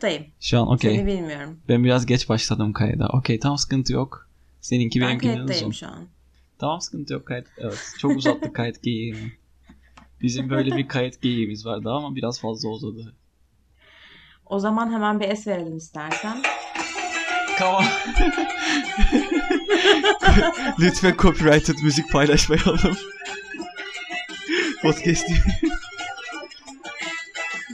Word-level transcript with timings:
kayıttayım. 0.00 0.32
Şu 0.40 0.58
an 0.60 0.68
okey. 0.68 0.96
Seni 0.96 1.06
bilmiyorum. 1.06 1.60
Ben 1.68 1.84
biraz 1.84 2.06
geç 2.06 2.28
başladım 2.28 2.72
kayda. 2.72 3.06
Okey 3.08 3.38
tamam 3.38 3.58
sıkıntı 3.58 3.92
yok. 3.92 4.28
Seninki 4.60 5.00
Ben 5.00 5.08
benimkinden 5.08 5.54
uzun. 5.54 5.70
şu 5.70 5.86
an. 5.86 6.08
Tamam 6.58 6.80
sıkıntı 6.80 7.12
yok 7.12 7.26
kayıt. 7.26 7.46
Evet 7.58 7.94
çok 7.98 8.16
uzattık 8.16 8.56
kayıt 8.56 8.82
geyiğini. 8.82 9.32
Bizim 10.22 10.50
böyle 10.50 10.76
bir 10.76 10.88
kayıt 10.88 11.22
geyiğimiz 11.22 11.66
vardı 11.66 11.90
ama 11.90 12.14
biraz 12.16 12.40
fazla 12.40 12.68
uzadı. 12.68 13.14
O 14.46 14.58
zaman 14.58 14.92
hemen 14.92 15.20
bir 15.20 15.28
es 15.28 15.46
verelim 15.46 15.76
istersen. 15.76 16.42
Tamam. 17.58 17.84
Lütfen 20.80 21.14
copyrighted 21.18 21.78
müzik 21.82 22.12
paylaşmayalım. 22.12 22.96
Podcast 24.82 25.26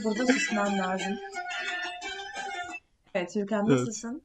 Burada 0.03 0.25
susman 0.25 0.77
lazım. 0.79 1.13
Evet 3.17 3.33
Türkan 3.33 3.67
Evet. 3.67 3.79
nasılsın? 3.79 4.21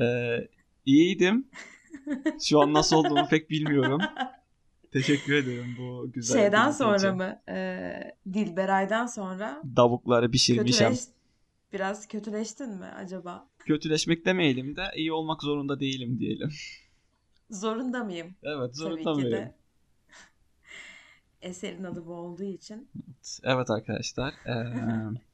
Ee, 0.00 0.48
iyiydim. 0.86 1.48
Şu 2.42 2.60
an 2.60 2.72
nasıl 2.72 2.96
olduğumu 2.96 3.28
pek 3.28 3.50
bilmiyorum. 3.50 4.02
Teşekkür 4.92 5.34
ederim 5.34 5.76
bu 5.78 6.12
güzel 6.12 6.36
Şeyden 6.38 6.70
sonra 6.70 6.96
için. 6.96 7.14
mı? 7.16 7.40
Ee, 7.48 8.16
Dilberay'dan 8.32 9.06
sonra 9.06 9.62
Davukları 9.76 10.30
pişirmişim. 10.30 10.86
kötüleş... 10.86 11.00
biraz 11.72 12.08
kötüleştin 12.08 12.70
mi 12.70 12.84
acaba? 12.84 13.46
Kötüleşmek 13.58 14.26
demeyelim 14.26 14.76
de 14.76 14.82
iyi 14.96 15.12
olmak 15.12 15.42
zorunda 15.42 15.80
değilim 15.80 16.18
diyelim. 16.20 16.50
Zorunda 17.50 18.04
mıyım? 18.04 18.34
Evet 18.42 18.60
Tabii 18.60 18.74
zorunda 18.74 19.10
ki 19.12 19.16
mıyım? 19.16 19.30
de. 19.32 19.54
Eserin 21.42 21.84
adı 21.84 22.06
bu 22.06 22.12
olduğu 22.14 22.44
için. 22.44 22.88
Evet 23.44 23.70
arkadaşlar. 23.70 24.34
eee, 24.46 24.64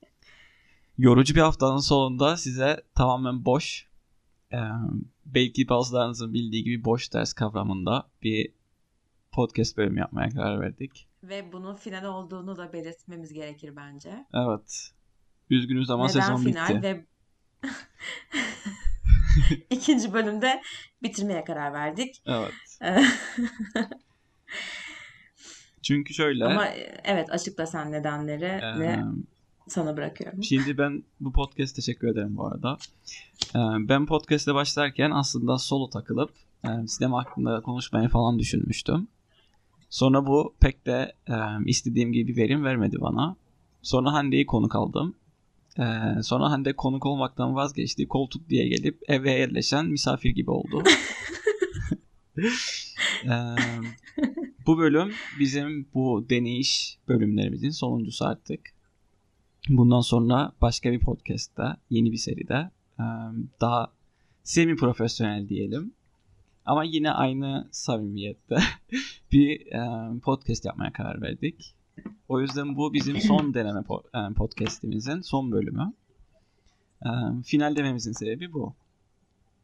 yorucu 0.98 1.35
bir 1.35 1.41
haftanın 1.41 1.79
sonunda 1.79 2.37
size 2.37 2.83
tamamen 2.95 3.45
boş, 3.45 3.89
eee, 4.53 4.62
belki 5.27 5.69
bazılarınızın 5.69 6.34
bildiği 6.34 6.65
gibi 6.65 6.84
boş 6.84 7.12
ders 7.12 7.33
kavramında 7.33 8.09
bir 8.23 8.53
podcast 9.33 9.77
bölümü 9.77 10.01
yapmaya 10.01 10.29
karar 10.31 10.61
verdik. 10.61 11.09
Ve 11.23 11.53
bunun 11.53 11.75
final 11.75 12.05
olduğunu 12.05 12.57
da 12.57 12.73
belirtmemiz 12.73 13.33
gerekir 13.33 13.77
bence. 13.77 14.27
Evet. 14.34 14.93
Üzgünüz 15.51 15.91
ama 15.91 16.07
Neden 16.07 16.21
sezon 16.21 16.37
final 16.37 16.69
bitti. 16.69 16.83
ve 16.83 17.05
ikinci 19.71 20.12
bölümde 20.12 20.62
bitirmeye 21.03 21.45
karar 21.45 21.73
verdik. 21.73 22.23
Evet. 22.27 22.53
Ee, 22.83 23.03
Çünkü 25.83 26.15
şöyle. 26.15 26.45
Ama 26.45 26.67
e, 26.67 27.01
evet 27.05 27.31
açıkla 27.31 27.67
sen 27.67 27.93
nedenleri 27.93 28.45
eee, 28.45 28.79
ve 28.81 28.99
sana 29.69 29.97
bırakıyorum. 29.97 30.43
Şimdi 30.43 30.79
ben 30.79 31.05
bu 31.21 31.33
podcast 31.33 31.77
teşekkür 31.77 32.09
ederim 32.09 32.37
bu 32.37 32.47
arada. 32.47 32.77
Ee, 33.55 33.89
ben 33.89 34.07
podcast'e 34.07 34.55
başlarken 34.55 35.11
aslında 35.11 35.59
solo 35.59 35.91
takılıp 35.91 36.31
e, 36.65 36.69
sinema 36.87 37.25
hakkında 37.25 37.61
konuşmayı 37.61 38.09
falan 38.09 38.39
düşünmüştüm. 38.39 39.09
Sonra 39.91 40.27
bu 40.27 40.55
pek 40.61 40.87
de 40.87 41.13
e, 41.29 41.35
istediğim 41.67 42.13
gibi 42.13 42.37
verim 42.37 42.65
vermedi 42.65 42.97
bana. 43.01 43.37
Sonra 43.83 44.13
Hande'yi 44.13 44.47
konuk 44.47 44.77
aldım. 44.77 45.15
Ee, 45.79 46.23
sonra 46.23 46.51
Hande 46.51 46.77
konuk 46.77 47.07
olmaktan 47.07 47.55
vazgeçti. 47.55 48.09
Koltuk 48.09 48.49
diye 48.49 48.69
gelip 48.69 48.99
eve 49.09 49.31
yerleşen 49.31 49.87
misafir 49.87 50.31
gibi 50.31 50.51
oldu. 50.51 50.83
Bu 54.67 54.79
bölüm 54.79 55.13
bizim 55.39 55.87
bu 55.95 56.27
deneyiş 56.31 56.99
bölümlerimizin 57.09 57.71
sonuncusu 57.71 58.25
artık. 58.25 58.61
Bundan 59.69 60.00
sonra 60.00 60.53
başka 60.61 60.93
bir 60.93 61.00
podcast'ta, 61.00 61.77
yeni 61.91 62.12
bir 62.12 62.17
seride 62.17 62.71
daha 63.61 63.93
semi 64.43 64.77
profesyonel 64.77 65.49
diyelim. 65.49 65.93
Ama 66.65 66.84
yine 66.84 67.11
aynı 67.11 67.69
samimiyette 67.71 68.56
bir 69.33 69.62
podcast 70.21 70.65
yapmaya 70.65 70.93
karar 70.93 71.22
verdik. 71.22 71.75
O 72.28 72.41
yüzden 72.41 72.77
bu 72.77 72.93
bizim 72.95 73.21
son 73.21 73.55
deneme 73.55 73.81
po- 73.81 74.34
podcast'imizin 74.34 75.21
son 75.21 75.53
bölümü. 75.53 75.93
Final 77.45 77.77
dememizin 77.77 78.12
sebebi 78.12 78.53
bu. 78.53 78.75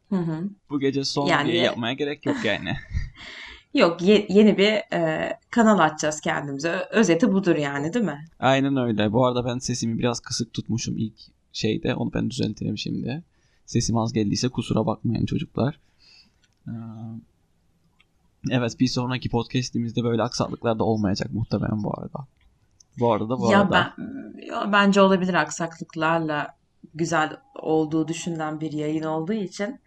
Hı 0.09 0.15
hı. 0.15 0.49
Bu 0.69 0.79
gece 0.79 1.03
son 1.03 1.27
Yani- 1.27 1.51
diye 1.51 1.63
yapmaya 1.63 1.93
gerek 1.93 2.25
yok 2.25 2.37
yani. 2.45 2.73
Yok 3.73 4.01
ye- 4.01 4.25
yeni 4.29 4.57
bir 4.57 4.93
e, 4.95 5.33
kanal 5.49 5.79
açacağız 5.79 6.21
kendimize. 6.21 6.87
Özeti 6.91 7.31
budur 7.31 7.55
yani 7.55 7.93
değil 7.93 8.05
mi? 8.05 8.25
Aynen 8.39 8.77
öyle. 8.77 9.11
Bu 9.13 9.25
arada 9.25 9.45
ben 9.45 9.57
sesimi 9.59 9.99
biraz 9.99 10.19
kısık 10.19 10.53
tutmuşum 10.53 10.97
ilk 10.97 11.13
şeyde. 11.53 11.95
Onu 11.95 12.13
ben 12.13 12.29
düzeltirim 12.29 12.77
şimdi. 12.77 13.23
Sesim 13.65 13.97
az 13.97 14.13
geldiyse 14.13 14.49
kusura 14.49 14.85
bakmayın 14.85 15.25
çocuklar. 15.25 15.79
Ee, 16.67 16.71
Evet 18.51 18.79
bir 18.79 18.87
sonraki 18.87 19.29
podcastimizde 19.29 20.03
böyle 20.03 20.23
aksaklıklar 20.23 20.79
da 20.79 20.83
olmayacak 20.83 21.33
muhtemelen 21.33 21.83
bu 21.83 21.93
arada. 21.99 22.27
Bu 22.99 23.11
arada 23.13 23.39
bu 23.39 23.51
ya 23.51 23.59
arada. 23.61 23.93
ben 23.97 24.05
ya 24.45 24.71
bence 24.73 25.01
olabilir 25.01 25.33
aksaklıklarla 25.33 26.55
güzel 26.93 27.37
olduğu 27.55 28.07
düşünülen 28.07 28.59
bir 28.61 28.71
yayın 28.71 29.03
olduğu 29.03 29.33
için 29.33 29.79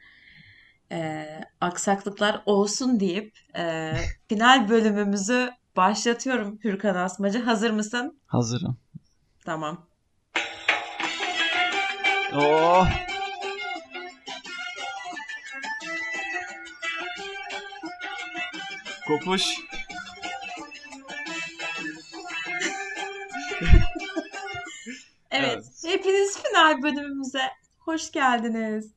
e, 0.92 1.26
aksaklıklar 1.60 2.42
olsun 2.47 3.00
deyip 3.00 3.38
e, 3.56 3.92
final 4.28 4.69
bölümümüzü 4.69 5.50
başlatıyorum 5.76 6.58
Hürkan 6.64 6.94
Asmacı. 6.94 7.42
Hazır 7.42 7.70
mısın? 7.70 8.20
Hazırım. 8.26 8.76
Tamam. 9.44 9.86
Oh! 12.34 12.88
Kopuş. 19.06 19.54
Evet, 25.30 25.54
Evet. 25.54 25.64
hepiniz 25.86 26.38
final 26.42 26.82
bölümümüze 26.82 27.42
hoş 27.78 28.10
geldiniz. 28.12 28.92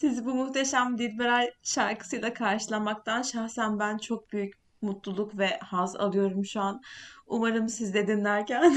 Sizi 0.00 0.24
bu 0.24 0.34
muhteşem 0.34 0.98
Dilberay 0.98 1.50
şarkısıyla 1.62 2.34
karşılamaktan 2.34 3.22
şahsen 3.22 3.78
ben 3.78 3.98
çok 3.98 4.32
büyük 4.32 4.54
mutluluk 4.82 5.38
ve 5.38 5.58
haz 5.58 5.96
alıyorum 5.96 6.44
şu 6.44 6.60
an. 6.60 6.82
Umarım 7.26 7.68
siz 7.68 7.94
de 7.94 8.06
dinlerken. 8.06 8.76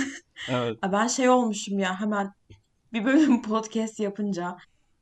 Evet. 0.50 0.78
Ben 0.92 1.08
şey 1.08 1.30
olmuşum 1.30 1.80
ya 1.80 2.00
hemen 2.00 2.34
bir 2.94 3.06
bölüm 3.06 3.42
podcast 3.50 4.00
yapınca 4.00 4.58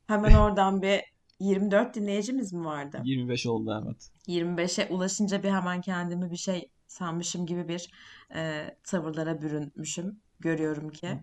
hemen 0.08 0.34
oradan 0.34 0.82
bir 0.82 1.02
24 1.40 1.96
dinleyicimiz 1.96 2.54
mi 2.54 2.66
vardı? 2.66 3.02
25 3.04 3.46
oldu 3.46 3.84
evet. 3.86 4.10
25'e 4.28 4.88
ulaşınca 4.90 5.44
bir 5.44 5.50
hemen 5.50 5.82
kendimi 5.82 6.32
bir 6.32 6.38
şey 6.38 6.70
sanmışım 6.88 7.46
gibi 7.46 7.68
bir 7.68 7.92
e, 8.36 8.76
tavırlara 8.84 9.42
bürünmüşüm. 9.42 10.20
Görüyorum 10.40 10.90
ki. 10.90 11.22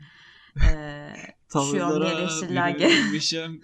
E, 0.70 1.12
Tavırlara 1.48 2.28
bürünmüşüm. 2.78 3.60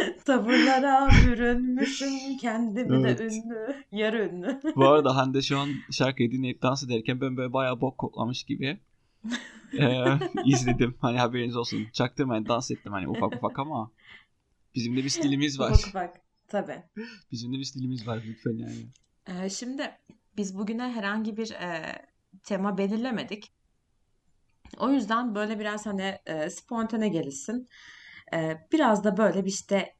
Tavırlara 0.24 1.08
bürünmüşüm 1.24 2.36
kendimi 2.40 2.90
de 3.04 3.08
Evet. 3.08 3.20
ünlü, 3.20 3.84
yarı 3.92 4.28
ünlü. 4.28 4.60
Bu 4.76 4.86
arada 4.88 5.16
Hande 5.16 5.42
şu 5.42 5.58
an 5.58 5.68
şarkıyı 5.90 6.32
dinleyip 6.32 6.62
dans 6.62 6.84
ederken 6.84 7.20
ben 7.20 7.36
böyle 7.36 7.52
bayağı 7.52 7.80
bok 7.80 7.98
koklamış 7.98 8.44
gibi 8.44 8.80
eee, 9.72 10.18
izledim. 10.46 10.94
Hani 11.00 11.18
haberiniz 11.18 11.56
olsun. 11.56 11.86
Çaktırmayın 11.92 12.48
dans 12.48 12.70
ettim 12.70 12.92
hani 12.92 13.08
ufak 13.08 13.32
ufak 13.32 13.58
ama 13.58 13.90
bizim 14.74 14.96
de 14.96 15.04
bir 15.04 15.08
stilimiz 15.08 15.58
var. 15.58 15.70
Ufak 15.70 15.86
ufak. 15.86 16.20
Tabii. 16.48 16.82
Bizim 17.32 17.52
de 17.52 17.58
bir 17.58 17.64
stilimiz 17.64 18.06
var 18.06 18.22
lütfen 18.26 18.58
yani. 18.58 18.86
Ee, 19.26 19.50
şimdi 19.50 19.90
biz 20.36 20.58
bugüne 20.58 20.82
herhangi 20.82 21.36
bir 21.36 21.50
e, 21.50 21.98
tema 22.44 22.78
belirlemedik. 22.78 23.52
O 24.78 24.90
yüzden 24.90 25.34
böyle 25.34 25.58
biraz 25.58 25.86
hani 25.86 26.18
e, 26.26 26.50
spontane 26.50 27.08
gelişsin. 27.08 27.68
E, 28.34 28.66
biraz 28.72 29.04
da 29.04 29.16
böyle 29.16 29.44
bir 29.44 29.50
işte 29.50 29.94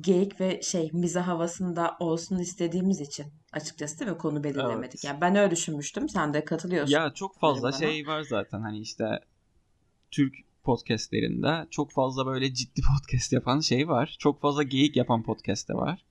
geyik 0.00 0.40
ve 0.40 0.62
şey 0.62 0.90
mizah 0.92 1.26
havasında 1.28 1.96
olsun 2.00 2.38
istediğimiz 2.38 3.00
için 3.00 3.26
açıkçası 3.52 4.00
değil 4.00 4.10
mi 4.10 4.18
konu 4.18 4.44
belirlemedik. 4.44 4.94
Evet. 4.94 5.04
Yani 5.04 5.20
ben 5.20 5.36
öyle 5.36 5.50
düşünmüştüm. 5.50 6.08
Sen 6.08 6.34
de 6.34 6.44
katılıyorsun. 6.44 6.94
Ya 6.94 7.10
çok 7.14 7.38
fazla 7.38 7.72
şey 7.72 8.06
var 8.06 8.22
zaten 8.22 8.60
hani 8.60 8.78
işte 8.80 9.04
Türk 10.10 10.34
podcastlerinde 10.62 11.66
çok 11.70 11.92
fazla 11.92 12.26
böyle 12.26 12.54
ciddi 12.54 12.80
podcast 12.96 13.32
yapan 13.32 13.60
şey 13.60 13.88
var. 13.88 14.16
Çok 14.18 14.40
fazla 14.40 14.62
geyik 14.62 14.96
yapan 14.96 15.22
podcast 15.22 15.68
de 15.68 15.74
var. 15.74 16.04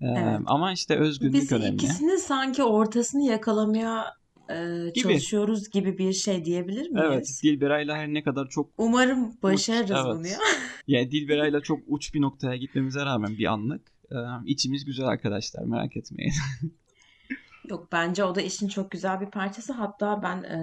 Eee, 0.00 0.14
Evet. 0.18 0.40
Ama 0.46 0.72
işte 0.72 0.96
özgünlük 0.96 1.34
Biz 1.34 1.52
önemli. 1.52 1.74
ikisinin 1.74 2.16
sanki 2.16 2.62
ortasını 2.64 3.22
yakalamaya 3.22 4.14
e, 4.48 4.54
Gibi. 4.94 5.02
çalışıyoruz 5.02 5.70
gibi 5.70 5.98
bir 5.98 6.12
şey 6.12 6.44
diyebilir 6.44 6.90
miyiz? 6.90 7.06
Evet, 7.12 7.40
Dilberay'la 7.42 7.96
her 7.96 8.08
ne 8.08 8.22
kadar 8.22 8.48
çok 8.48 8.70
Umarım 8.78 9.32
başarırız 9.42 9.90
evet. 9.90 10.16
bunu 10.16 10.26
ya. 10.26 10.38
yani 10.86 11.10
Dilberay'la 11.10 11.60
çok 11.62 11.82
uç 11.86 12.14
bir 12.14 12.20
noktaya 12.20 12.56
gitmemize 12.56 13.04
rağmen 13.04 13.38
bir 13.38 13.46
anlık 13.46 13.92
içimiz 14.46 14.84
güzel 14.84 15.06
arkadaşlar 15.06 15.64
merak 15.64 15.96
etmeyin. 15.96 16.32
Yok 17.70 17.88
bence 17.92 18.24
o 18.24 18.34
da 18.34 18.40
işin 18.40 18.68
çok 18.68 18.90
güzel 18.90 19.20
bir 19.20 19.30
parçası. 19.30 19.72
Hatta 19.72 20.22
ben 20.22 20.42
e, 20.42 20.58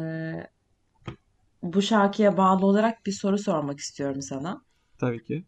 bu 1.64 1.82
şarkıya 1.82 2.38
bağlı 2.38 2.66
olarak 2.66 3.06
bir 3.06 3.12
soru 3.12 3.38
sormak 3.38 3.80
istiyorum 3.80 4.22
sana. 4.22 4.62
Tabii 4.98 5.24
ki. 5.24 5.46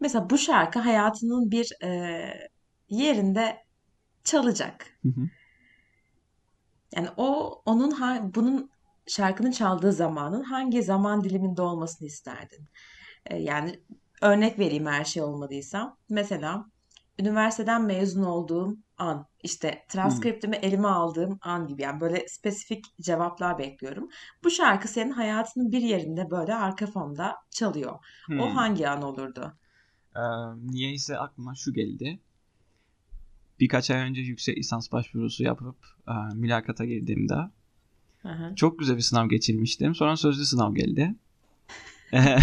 Mesela 0.00 0.30
bu 0.30 0.38
şarkı 0.38 0.78
hayatının 0.78 1.50
bir 1.50 1.72
e, 1.82 2.20
yerinde 2.88 3.56
çalacak. 4.24 4.98
Hı 5.02 5.08
hı. 5.08 5.28
Yani 6.96 7.08
o 7.16 7.62
onun 7.66 7.90
ha- 7.90 8.30
bunun 8.34 8.70
şarkının 9.06 9.50
çaldığı 9.50 9.92
zamanın 9.92 10.42
hangi 10.42 10.82
zaman 10.82 11.24
diliminde 11.24 11.62
olmasını 11.62 12.08
isterdin? 12.08 12.68
E, 13.26 13.36
yani 13.36 13.80
örnek 14.22 14.58
vereyim 14.58 14.86
her 14.86 15.04
şey 15.04 15.22
olmadıysa. 15.22 15.96
Mesela 16.08 16.66
üniversiteden 17.18 17.82
mezun 17.84 18.22
olduğum 18.24 18.76
an, 18.98 19.26
işte 19.42 19.84
transkriptimi 19.88 20.56
elime 20.56 20.88
aldığım 20.88 21.38
an 21.42 21.66
gibi 21.66 21.82
yani 21.82 22.00
böyle 22.00 22.28
spesifik 22.28 22.84
cevaplar 23.00 23.58
bekliyorum. 23.58 24.08
Bu 24.44 24.50
şarkı 24.50 24.88
senin 24.88 25.10
hayatının 25.10 25.72
bir 25.72 25.82
yerinde 25.82 26.30
böyle 26.30 26.54
arka 26.54 26.86
fonda 26.86 27.36
çalıyor. 27.50 27.98
O 28.36 28.48
Hmm. 28.48 28.56
hangi 28.56 28.88
an 28.88 29.02
olurdu? 29.02 29.58
Ee, 30.16 30.20
niyeyse 30.62 31.18
aklıma 31.18 31.54
şu 31.54 31.72
geldi. 31.72 32.20
Birkaç 33.60 33.90
ay 33.90 34.00
önce 34.00 34.20
yüksek 34.20 34.58
lisans 34.58 34.92
başvurusu 34.92 35.42
yapıp 35.44 35.76
e, 36.08 36.34
mülakata 36.34 36.84
girdiğimde 36.84 37.34
Hı. 38.22 38.54
çok 38.56 38.78
güzel 38.78 38.96
bir 38.96 39.02
sınav 39.02 39.28
geçirmiştim. 39.28 39.94
Sonra 39.94 40.16
sözlü 40.16 40.44
sınav 40.44 40.74
geldi. 40.74 41.14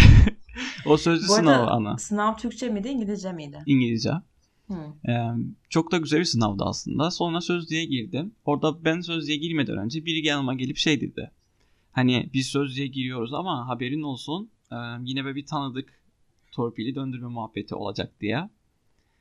O 0.86 0.96
sözlü 0.96 1.28
Bu 1.28 1.32
sınav 1.32 1.68
ana 1.68 1.98
sınav 1.98 2.36
Türkçe 2.36 2.68
miydi, 2.68 2.88
İngilizce 2.88 3.32
miydi? 3.32 3.62
İngilizce. 3.66 4.10
Ee, 5.08 5.28
çok 5.70 5.92
da 5.92 5.96
güzel 5.96 6.20
bir 6.20 6.24
sınavdı 6.24 6.64
aslında. 6.66 7.10
Sonra 7.10 7.40
sözlüğe 7.40 7.84
girdim. 7.84 8.32
Orada 8.44 8.84
ben 8.84 9.00
sözlüğe 9.00 9.36
girmeden 9.36 9.78
önce 9.78 10.04
biri 10.04 10.26
yanıma 10.26 10.54
gelip 10.54 10.76
şey 10.76 11.00
dedi. 11.00 11.30
Hani 11.92 12.30
biz 12.34 12.46
sözlüğe 12.46 12.86
giriyoruz 12.86 13.34
ama 13.34 13.68
haberin 13.68 14.02
olsun 14.02 14.50
e, 14.72 14.76
yine 15.04 15.24
böyle 15.24 15.36
bir 15.36 15.46
tanıdık 15.46 16.00
torpili 16.52 16.94
döndürme 16.94 17.28
muhabbeti 17.28 17.74
olacak 17.74 18.12
diye. 18.20 18.50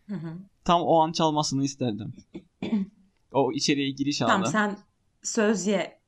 Hı 0.07 0.15
hı. 0.15 0.37
Tam 0.63 0.81
o 0.81 0.99
an 0.99 1.11
çalmasını 1.11 1.63
isterdim. 1.63 2.13
O 3.31 3.51
içeriye 3.51 3.91
giriş 3.91 4.17
Tamam 4.19 4.43
anı. 4.43 4.47
sen 4.47 4.77
sözlüğe 5.23 5.99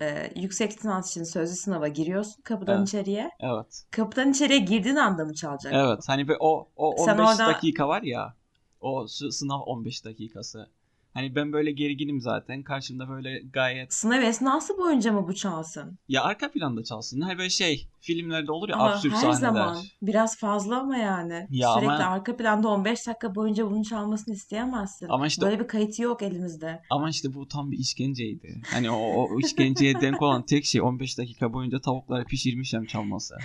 e, 0.00 0.32
yüksek 0.36 0.72
lisans 0.72 1.10
için 1.10 1.24
sözlü 1.24 1.54
sınava 1.56 1.88
giriyorsun 1.88 2.42
kapıdan 2.42 2.78
Evet. 2.78 2.88
içeriye. 2.88 3.30
Evet. 3.40 3.84
Kapıdan 3.90 4.30
içeriye 4.30 4.58
girdiğin 4.58 4.96
anda 4.96 5.24
mı 5.24 5.34
çalacak? 5.34 5.72
Evet. 5.76 6.04
Hani 6.08 6.28
bir 6.28 6.36
o 6.40 6.68
o 6.76 6.96
Sen 7.04 7.18
15 7.18 7.40
orada 7.40 7.46
dakika 7.46 7.88
var 7.88 8.02
ya. 8.02 8.34
O 8.80 9.06
sı- 9.06 9.32
sınav 9.32 9.60
15 9.60 10.04
dakikası. 10.04 10.70
Hani 11.16 11.34
ben 11.34 11.52
böyle 11.52 11.72
gerginim 11.72 12.20
zaten. 12.20 12.62
Karşımda 12.62 13.08
böyle 13.08 13.42
gayet 13.52 13.94
sınav 13.94 14.22
esnası 14.22 14.78
boyunca 14.78 15.12
mı 15.12 15.28
bu 15.28 15.34
çalsın? 15.34 15.98
ya 16.08 16.22
arka 16.22 16.50
planda 16.50 16.84
çalsın. 16.84 17.20
Hani 17.20 17.38
böyle 17.38 17.50
şey 17.50 17.88
filmlerde 18.00 18.52
olur 18.52 18.68
ya 18.68 18.76
Ama 18.76 18.90
absürt 18.90 19.12
her 19.12 19.18
sahneler. 19.20 19.38
zaman 19.38 19.76
biraz 20.02 20.36
fazla 20.38 20.78
ama 20.80 20.96
yani 20.96 21.46
Ya 21.50 21.68
sürekli 21.74 21.92
ama 21.92 22.04
arka 22.04 22.36
planda 22.36 22.68
15 22.68 23.06
dakika 23.06 23.34
boyunca 23.34 23.70
bunu 23.70 23.84
çalmasını 23.84 24.34
isteyemezsin. 24.34 25.06
ama 25.08 25.26
işte 25.26 25.46
Böyle 25.46 25.60
bir 25.60 25.68
kayıt 25.68 25.98
yok 25.98 26.22
elimizde. 26.22 26.82
ama 26.90 27.10
işte 27.10 27.34
bu 27.34 27.48
tam 27.48 27.72
bir 27.72 27.78
işkenceydi. 27.78 28.60
Hani 28.70 28.90
o, 28.90 28.96
o 28.96 29.40
işkenceye 29.40 30.00
denk 30.00 30.22
olan 30.22 30.42
tek 30.46 30.64
şey 30.64 30.80
15 30.82 31.18
dakika 31.18 31.52
boyunca 31.52 31.80
tavukları 31.80 32.24
pişirmişim 32.24 32.86
çalması. 32.86 33.34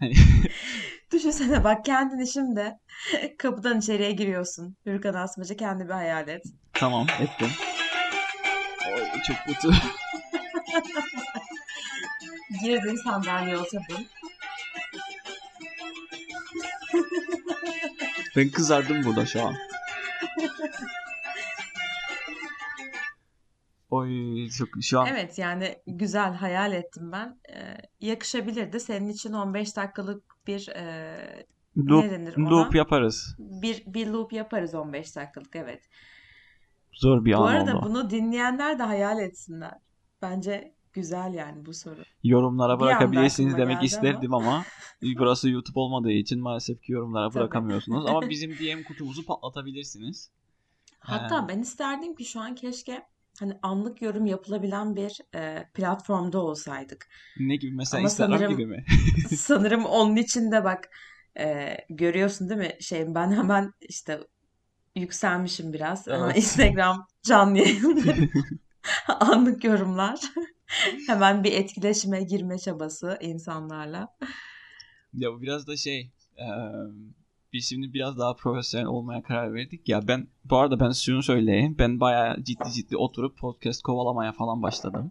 Hani 0.00 0.12
Düşünsene 1.12 1.64
bak 1.64 1.84
kendini 1.84 2.28
şimdi 2.28 2.72
kapıdan 3.38 3.78
içeriye 3.78 4.12
giriyorsun. 4.12 4.76
Hürkan 4.86 5.14
Asmacı 5.14 5.56
kendi 5.56 5.84
bir 5.84 5.90
hayal 5.92 6.28
et. 6.28 6.42
tamam 6.72 7.06
ettim. 7.20 7.50
Oy, 8.94 9.02
çok 9.26 9.36
kötü. 9.46 9.68
Girdin 12.64 12.96
sandalyeye 13.04 13.56
oturdun. 13.58 14.06
Ben 18.36 18.48
kızardım 18.50 19.04
burada 19.04 19.26
şu 19.26 19.42
an. 19.46 19.54
Oy 23.90 24.48
çok 24.50 24.68
şu 24.82 25.00
an 25.00 25.06
Evet 25.06 25.38
yani 25.38 25.78
güzel 25.86 26.34
hayal 26.34 26.72
ettim 26.72 27.12
ben. 27.12 27.40
Yakışabilirdi. 28.04 28.80
Senin 28.80 29.08
için 29.08 29.32
15 29.32 29.76
dakikalık 29.76 30.46
bir 30.46 30.68
e, 30.68 31.46
loop 31.76 32.04
ne 32.04 32.10
denir 32.10 32.36
loop 32.36 32.68
ona? 32.68 32.76
yaparız. 32.76 33.36
Bir, 33.38 33.82
bir 33.86 34.06
loop 34.06 34.32
yaparız 34.32 34.74
15 34.74 35.16
dakikalık 35.16 35.56
evet. 35.56 35.82
Zor 36.92 37.24
bir 37.24 37.32
Bu 37.32 37.36
an 37.36 37.54
arada 37.54 37.76
oldu. 37.78 37.86
bunu 37.86 38.10
dinleyenler 38.10 38.78
de 38.78 38.82
hayal 38.82 39.18
etsinler. 39.18 39.78
Bence 40.22 40.74
güzel 40.92 41.34
yani 41.34 41.66
bu 41.66 41.74
soru. 41.74 42.00
Yorumlara 42.22 42.76
Bir 42.76 42.80
bırakabilirsiniz 42.80 43.52
demek 43.56 43.66
geldi 43.66 43.76
ama. 43.76 43.84
isterdim 43.84 44.34
ama 44.34 44.64
burası 45.18 45.50
YouTube 45.50 45.80
olmadığı 45.80 46.12
için 46.12 46.40
maalesef 46.40 46.82
ki 46.82 46.92
yorumlara 46.92 47.30
Tabii. 47.30 47.34
bırakamıyorsunuz. 47.40 48.06
Ama 48.06 48.22
bizim 48.30 48.50
DM 48.50 48.82
kutumuzu 48.84 49.26
patlatabilirsiniz. 49.26 50.30
Hatta 50.98 51.44
Ee, 51.44 51.48
ben 51.48 51.58
isterdim 51.58 52.14
ki 52.16 52.24
şu 52.24 52.40
an 52.40 52.54
keşke 52.54 53.06
hani 53.40 53.58
anlık 53.62 54.02
yorum 54.02 54.26
yapılabilen 54.26 54.96
bir 54.96 55.20
e, 55.34 55.64
platformda 55.74 56.38
olsaydık. 56.38 57.06
ne 57.36 57.56
gibi 57.56 57.76
mesela 57.76 57.98
Ama 57.98 58.04
Instagram 58.04 58.38
sanırım 58.38 58.52
gibi 58.52 58.66
mi? 58.66 58.84
sanırım 59.38 59.84
onun 59.84 60.16
içinde 60.16 60.64
bak 60.64 60.88
e, 61.38 61.76
görüyorsun 61.90 62.48
değil 62.48 62.60
mi? 62.60 62.76
Şey 62.80 63.14
ben 63.14 63.32
hemen 63.32 63.72
işte 63.80 64.20
yükselmişim 64.96 65.72
biraz. 65.72 66.06
Hemen 66.06 66.24
Evet. 66.24 66.36
Instagram 66.36 67.06
canlı 67.22 67.58
yayınları, 67.58 68.28
anlık 69.08 69.64
yorumlar. 69.64 70.20
Hemen 71.06 71.44
bir 71.44 71.52
etkileşime 71.52 72.22
girme 72.22 72.58
çabası 72.58 73.18
insanlarla. 73.20 74.08
Ya 75.14 75.32
bu 75.32 75.42
biraz 75.42 75.66
da 75.66 75.76
şey 75.76 76.10
e, 76.36 76.46
biz 77.54 77.68
şimdi 77.68 77.92
biraz 77.94 78.18
daha 78.18 78.36
profesyonel 78.36 78.86
olmaya 78.86 79.22
karar 79.22 79.54
verdik 79.54 79.88
ya 79.88 80.08
ben 80.08 80.26
bu 80.44 80.56
arada 80.56 80.80
ben 80.80 80.90
şunu 80.92 81.22
söyleyeyim 81.22 81.76
ben 81.78 82.00
bayağı 82.00 82.42
ciddi 82.42 82.72
ciddi 82.74 82.96
oturup 82.96 83.38
podcast 83.38 83.82
kovalamaya 83.82 84.32
falan 84.32 84.62
başladım. 84.62 85.10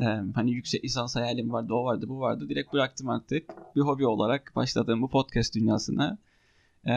E, 0.00 0.04
hani 0.34 0.50
yüksek 0.52 0.84
lisans 0.84 1.16
hayalim 1.16 1.52
vardı 1.52 1.74
o 1.74 1.84
vardı 1.84 2.06
bu 2.08 2.20
vardı 2.20 2.48
direkt 2.48 2.72
bıraktım 2.72 3.08
artık 3.10 3.50
bir 3.76 3.80
hobi 3.80 4.06
olarak 4.06 4.52
başladığım 4.56 5.02
bu 5.02 5.08
podcast 5.10 5.54
dünyasına 5.54 6.18
e, 6.86 6.92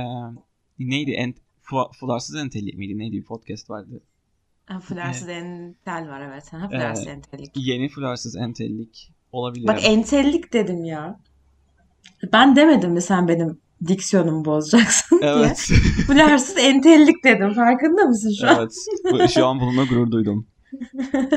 neydi 0.79 1.11
Ent, 1.11 1.37
Fu- 1.61 1.93
Fularsız 1.99 2.35
Entelli 2.35 2.77
miydi 2.77 2.97
neydi 2.97 3.17
bir 3.17 3.23
podcast 3.25 3.69
vardı. 3.69 4.01
Ha, 4.65 4.79
Flarsız 4.79 5.29
entel 5.29 6.09
var 6.09 6.21
evet. 6.21 6.53
Ha, 6.53 6.65
E, 6.71 6.77
Flarsız 6.77 7.07
entellik. 7.07 7.51
yeni 7.55 7.89
Fularsız 7.89 8.35
Entellik 8.35 9.11
olabilir. 9.31 9.67
Bak 9.67 9.79
entellik 9.85 10.53
dedim 10.53 10.85
ya. 10.85 11.19
Ben 12.33 12.55
demedim 12.55 12.91
mi 12.91 13.01
sen 13.01 13.27
benim 13.27 13.59
diksiyonumu 13.87 14.45
bozacaksın 14.45 15.19
diye. 15.21 15.31
Evet. 15.31 15.57
Flarsız 16.07 16.57
entellik 16.57 17.23
dedim. 17.23 17.53
Farkında 17.53 18.01
mısın 18.05 18.31
şu 18.41 18.47
an? 18.49 18.55
evet. 18.59 18.75
Bu- 19.11 19.27
Şu 19.33 19.45
an 19.47 19.59
bununla 19.59 19.83
gurur 19.83 20.11
duydum. 20.11 20.47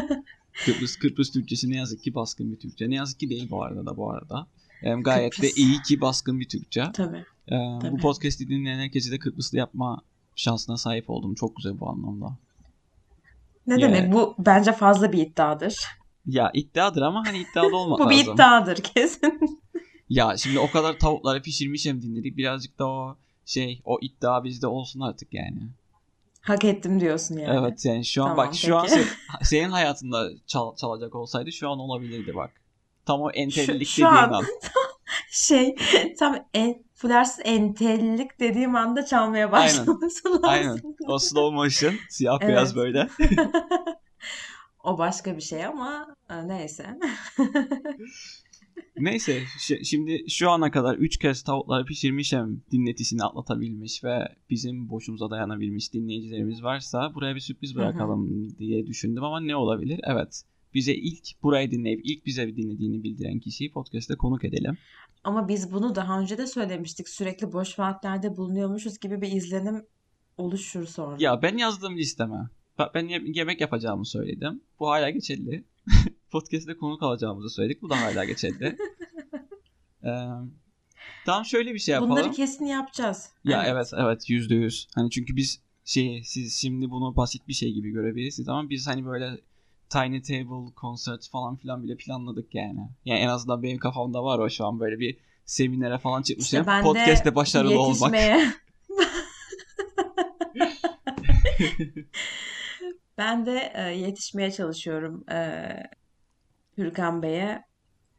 Kıbrıs, 0.64 0.96
Kıbrıs 0.96 1.30
Türkçesi 1.32 1.70
ne 1.70 1.76
yazık 1.76 2.02
ki 2.02 2.14
baskın 2.14 2.52
bir 2.52 2.56
Türkçe. 2.58 2.90
Ne 2.90 2.94
yazık 2.94 3.20
ki 3.20 3.30
değil 3.30 3.50
bu 3.50 3.62
arada 3.64 3.86
da 3.86 3.96
bu 3.96 4.10
arada. 4.10 4.46
Hem 4.80 5.02
gayet 5.02 5.32
de 5.32 5.36
Kıbrıs. 5.36 5.56
iyi 5.58 5.82
ki 5.82 6.00
baskın 6.00 6.40
bir 6.40 6.48
Türkçe. 6.48 6.84
Tabii. 6.94 7.24
Ee, 7.48 7.52
bu 7.54 7.78
Tabii. 7.80 8.00
podcast'i 8.00 8.48
dinleyen 8.48 8.78
herkese 8.78 9.10
de 9.10 9.18
Kıbrıslı 9.18 9.58
yapma 9.58 10.02
şansına 10.36 10.76
sahip 10.76 11.10
oldum. 11.10 11.34
Çok 11.34 11.56
güzel 11.56 11.80
bu 11.80 11.88
anlamda. 11.90 12.36
Ne 13.66 13.74
Ya, 13.74 13.80
demek? 13.80 14.12
Bu 14.12 14.34
bence 14.38 14.72
fazla 14.72 15.12
bir 15.12 15.18
iddiadır. 15.18 15.76
ya 16.26 16.50
iddiadır 16.54 17.02
ama 17.02 17.22
hani 17.26 17.38
iddialı 17.38 17.76
olmak 17.76 17.98
Bu 18.06 18.10
bir 18.10 18.16
lazım. 18.18 18.34
iddiadır 18.34 18.76
kesin. 18.76 19.60
Ya 20.12 20.36
şimdi 20.36 20.58
o 20.58 20.70
kadar 20.70 20.98
tavukları 20.98 21.42
pişirmişim 21.42 22.02
dinledik. 22.02 22.36
Birazcık 22.36 22.78
da 22.78 22.86
o 22.86 23.16
şey 23.46 23.80
o 23.84 23.98
iddia 24.00 24.44
bizde 24.44 24.66
olsun 24.66 25.00
artık 25.00 25.34
yani. 25.34 25.58
Hak 26.40 26.64
ettim 26.64 27.00
diyorsun 27.00 27.38
yani. 27.38 27.58
Evet 27.60 27.84
yani 27.84 28.04
şu 28.04 28.24
an 28.24 28.28
Tamam, 28.28 28.46
bak 28.46 28.54
şu 28.54 28.76
an 28.76 28.86
peki. 28.86 29.00
se- 29.00 29.06
senin 29.44 29.70
hayatında 29.70 30.30
çal- 30.46 30.76
çalacak 30.76 31.14
olsaydı 31.14 31.52
şu 31.52 31.70
an 31.70 31.78
olabilirdi 31.78 32.34
bak. 32.34 32.50
Tam 33.06 33.20
o 33.20 33.30
entellilik 33.30 33.88
Şu, 33.88 33.94
şu 33.94 34.02
dediğin 34.02 34.16
an 34.16 34.32
an. 34.32 34.44
şey 35.30 35.76
tam 36.18 36.36
en, 36.54 36.82
flarsız 36.94 37.40
entellik 37.44 38.40
dediğim 38.40 38.76
anda 38.76 39.06
çalmaya 39.06 39.50
Aynen. 39.50 39.52
başlaması 39.52 40.28
lazım. 40.28 40.44
Aynen. 40.44 40.96
O 41.06 41.18
slow 41.18 41.54
motion 41.56 41.94
siyah 42.10 42.38
Evet. 42.40 42.48
beyaz 42.48 42.76
böyle. 42.76 43.08
O 44.84 44.98
başka 44.98 45.36
bir 45.36 45.42
şey 45.42 45.66
ama 45.66 46.16
e, 46.30 46.48
neyse. 46.48 46.98
Neyse 48.98 49.42
şi- 49.58 49.84
şimdi 49.84 50.24
şu 50.30 50.50
ana 50.50 50.70
kadar 50.70 50.94
3 50.96 51.16
kez 51.18 51.42
tavukları 51.42 51.84
pişirmişim 51.84 52.62
dinletisini 52.72 53.24
atlatabilmiş 53.24 54.04
ve 54.04 54.28
bizim 54.50 54.88
boşumuza 54.90 55.30
dayanabilmiş 55.30 55.92
dinleyicilerimiz 55.94 56.62
varsa 56.62 57.14
buraya 57.14 57.34
bir 57.34 57.40
sürpriz 57.40 57.76
bırakalım 57.76 58.48
diye 58.58 58.86
düşündüm 58.86 59.24
ama 59.24 59.40
ne 59.40 59.56
olabilir? 59.56 60.00
Evet 60.04 60.42
bize 60.74 60.94
ilk 60.94 61.42
burayı 61.42 61.70
dinleyip 61.70 62.00
ilk 62.04 62.26
bize 62.26 62.56
dinlediğini 62.56 63.02
bildiren 63.02 63.38
kişiyi 63.38 63.72
podcast'te 63.72 64.14
konuk 64.14 64.44
edelim. 64.44 64.78
Ama 65.24 65.48
biz 65.48 65.72
bunu 65.72 65.94
daha 65.94 66.20
önce 66.20 66.38
de 66.38 66.46
söylemiştik. 66.46 67.08
Sürekli 67.08 67.52
boş 67.52 67.78
vaatlerde 67.78 68.36
bulunuyormuşuz 68.36 68.98
gibi 68.98 69.20
bir 69.20 69.32
izlenim 69.32 69.82
oluşur 70.36 70.86
sonra. 70.86 71.16
Ya 71.20 71.42
ben 71.42 71.56
yazdığım 71.58 71.96
listeme 71.96 72.36
ben 72.94 73.08
ye- 73.08 73.22
yemek 73.34 73.60
yapacağımı 73.60 74.06
söyledim. 74.06 74.60
Bu 74.80 74.88
hala 74.88 75.10
geçerli. 75.10 75.64
podcast'te 76.30 76.76
konuk 76.76 77.02
alacağımızı 77.02 77.50
söyledik. 77.50 77.82
Bu 77.82 77.90
da 77.90 78.00
hala 78.00 78.24
geçerli. 78.24 78.64
ee, 80.04 80.08
tamam 81.26 81.44
şöyle 81.44 81.74
bir 81.74 81.78
şey 81.78 81.92
yapalım. 81.92 82.10
Bunları 82.10 82.30
kesin 82.30 82.66
yapacağız. 82.66 83.30
Ya 83.44 83.64
evet 83.66 83.90
evet 83.96 84.30
yüzde 84.30 84.54
yüz. 84.54 84.88
Hani 84.94 85.10
çünkü 85.10 85.36
biz 85.36 85.60
şey 85.84 86.22
siz 86.24 86.60
şimdi 86.60 86.90
bunu 86.90 87.16
basit 87.16 87.48
bir 87.48 87.52
şey 87.52 87.72
gibi 87.72 87.90
görebilirsiniz 87.90 88.48
ama 88.48 88.70
biz 88.70 88.86
hani 88.86 89.06
böyle 89.06 89.40
tiny 89.88 90.22
table 90.22 90.72
concert 90.80 91.28
falan 91.28 91.56
filan 91.56 91.82
bile 91.82 91.96
planladık 91.96 92.54
yani. 92.54 92.88
Yani 93.04 93.20
en 93.20 93.28
azından 93.28 93.62
benim 93.62 93.78
kafamda 93.78 94.24
var 94.24 94.38
o 94.38 94.50
şu 94.50 94.66
an 94.66 94.80
böyle 94.80 94.98
bir 94.98 95.16
seminere 95.44 95.98
falan 95.98 96.22
çıkmışım. 96.22 96.60
İşte 96.60 96.66
ben 96.66 96.82
Podcast'te 96.82 97.34
başarılı 97.34 97.80
olmak. 97.80 98.14
ben 103.18 103.46
de 103.46 103.72
e, 103.74 103.82
yetişmeye 103.82 104.50
çalışıyorum 104.50 105.24
e, 105.30 105.68
Hürkan 106.78 107.22
Bey'e, 107.22 107.64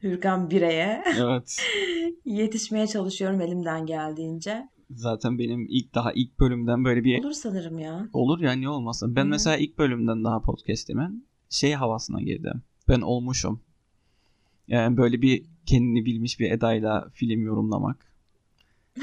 Hürkan 0.04 0.50
Birey'e. 0.50 1.04
Evet. 1.18 1.58
Yetişmeye 2.26 2.88
çalışıyorum 2.88 3.42
elimden 3.42 3.86
geldiğince. 3.86 4.70
Zaten 4.90 5.40
benim 5.40 5.68
ilk 5.70 5.96
daha 5.96 6.12
ilk 6.14 6.40
bölümden 6.40 6.86
böyle 6.86 7.04
bir 7.04 7.20
Olur 7.20 7.32
sanırım 7.32 7.80
ya. 7.80 8.08
olur 8.14 8.40
ya 8.42 8.52
niye 8.52 8.70
olmasın. 8.70 9.16
Ben 9.16 9.24
hı. 9.24 9.30
mesela 9.30 9.58
ilk 9.58 9.78
bölümden 9.78 10.24
daha 10.24 10.42
podcast'imin 10.42 11.28
şey 11.50 11.74
havasına 11.74 12.22
girdim. 12.22 12.64
Ben 12.88 13.02
olmuşum. 13.02 13.62
Yani 14.68 14.98
böyle 14.98 15.22
bir 15.22 15.46
kendini 15.66 16.06
bilmiş 16.06 16.40
bir 16.40 16.52
edayla 16.52 17.10
film 17.14 17.46
yorumlamak. 17.46 18.14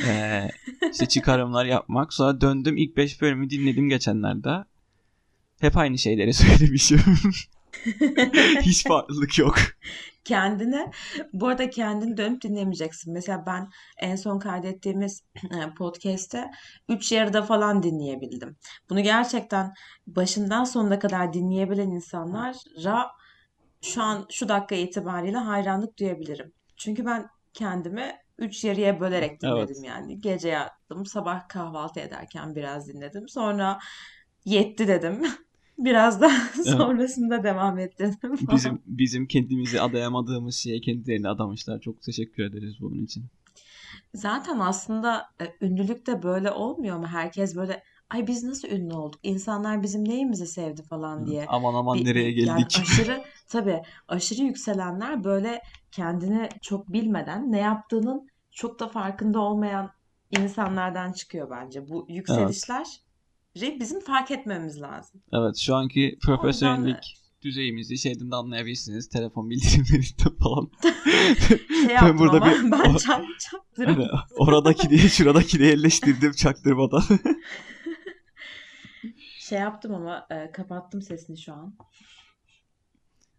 Ee, 0.06 0.48
işte 0.92 1.06
çıkarımlar 1.08 1.64
yapmak. 1.64 2.12
Sonra 2.12 2.40
döndüm 2.40 2.76
ilk 2.76 2.96
5 2.96 3.22
bölümü 3.22 3.50
dinledim 3.50 3.88
geçenlerde. 3.88 4.64
Hep 5.60 5.76
aynı 5.76 5.98
şeyleri 5.98 6.34
söylemişim. 6.34 7.00
Hiç 8.60 8.86
farklılık 8.88 9.38
yok. 9.38 9.56
Kendine, 10.24 10.90
bu 11.32 11.48
arada 11.48 11.70
kendini 11.70 12.16
dönüp 12.16 12.42
dinlemeyeceksin. 12.42 13.12
Mesela 13.12 13.46
ben 13.46 13.70
en 13.98 14.16
son 14.16 14.38
kaydettiğimiz 14.38 15.22
e, 15.44 15.74
podcast'te 15.78 16.50
3 16.88 17.12
yarıda 17.12 17.42
falan 17.42 17.82
dinleyebildim. 17.82 18.56
Bunu 18.90 19.00
gerçekten 19.00 19.74
başından 20.06 20.64
sonuna 20.64 20.98
kadar 20.98 21.32
dinleyebilen 21.32 21.90
insanlara 21.90 22.52
şu 23.82 24.02
an 24.02 24.26
şu 24.30 24.48
dakika 24.48 24.74
itibariyle 24.74 25.38
hayranlık 25.38 25.98
duyabilirim. 25.98 26.52
Çünkü 26.76 27.06
ben 27.06 27.26
kendimi 27.52 28.16
3 28.38 28.64
yarıya 28.64 29.00
bölerek 29.00 29.42
dinledim 29.42 29.84
Evet. 29.84 29.84
yani. 29.84 30.20
Gece 30.20 30.48
yattım, 30.48 31.06
sabah 31.06 31.48
kahvaltı 31.48 32.00
ederken 32.00 32.54
biraz 32.54 32.88
dinledim. 32.88 33.28
Sonra 33.28 33.78
yetti 34.44 34.88
dedim. 34.88 35.22
Biraz 35.84 36.20
da 36.20 36.30
sonrasında 36.64 37.44
devam 37.44 37.78
ettirdim. 37.78 38.32
Bizim 38.52 38.82
bizim 38.86 39.26
kendimizi 39.26 39.80
adayamadığımız 39.80 40.56
şeye 40.56 40.80
kendilerini 40.80 41.28
adamışlar. 41.28 41.80
Çok 41.80 42.02
teşekkür 42.02 42.42
ederiz 42.42 42.74
bunun 42.80 43.04
için. 43.04 43.24
Zaten 44.14 44.58
aslında 44.58 45.26
e, 45.40 45.66
ünlülük 45.66 46.06
de 46.06 46.22
böyle 46.22 46.50
olmuyor 46.50 46.96
mu? 46.98 47.06
Herkes 47.06 47.56
böyle 47.56 47.82
ay 48.10 48.26
biz 48.26 48.44
nasıl 48.44 48.68
ünlü 48.68 48.94
olduk? 48.94 49.20
İnsanlar 49.22 49.82
bizim 49.82 50.08
neyimizi 50.08 50.46
sevdi 50.46 50.82
falan 50.82 51.26
diye. 51.26 51.44
Aman 51.48 51.74
aman 51.74 51.98
Bir, 51.98 52.04
nereye 52.04 52.30
bir- 52.36 52.46
yani 52.46 52.58
geldik. 52.60 52.78
aşırı 52.82 53.24
tabii 53.48 53.82
aşırı 54.08 54.42
yükselenler 54.42 55.24
böyle 55.24 55.60
kendini 55.92 56.48
çok 56.62 56.92
bilmeden 56.92 57.52
ne 57.52 57.58
yaptığının 57.58 58.28
çok 58.50 58.80
da 58.80 58.88
farkında 58.88 59.40
olmayan 59.40 59.90
insanlardan 60.30 61.12
çıkıyor 61.12 61.50
bence. 61.50 61.88
Bu 61.88 62.06
yükselişler 62.08 62.86
bizim 63.56 64.00
fark 64.00 64.30
etmemiz 64.30 64.80
lazım. 64.80 65.20
Evet 65.32 65.56
şu 65.56 65.74
anki 65.74 66.18
profesyonellik 66.22 67.16
düzeyimizi 67.42 67.98
şeyden 67.98 68.30
de 68.30 68.36
anlayabilirsiniz. 68.36 69.08
Telefon 69.08 69.50
bildirimlerinden 69.50 70.36
falan. 70.42 70.70
şey 71.86 71.94
yaptım 71.94 72.18
burada 72.18 72.36
ama 72.36 72.52
bir- 72.52 72.70
ben 72.72 72.96
çak, 72.96 73.24
çaktırım. 73.50 73.94
Hani 73.94 74.08
oradaki 74.38 74.90
diye 74.90 75.08
şuradaki 75.08 75.58
de 75.60 75.64
yerleştirdim 75.66 76.32
çaktırmadan. 76.32 77.02
Şey 79.38 79.58
yaptım 79.58 79.94
ama 79.94 80.26
e, 80.30 80.52
kapattım 80.52 81.02
sesini 81.02 81.38
şu 81.38 81.52
an. 81.52 81.74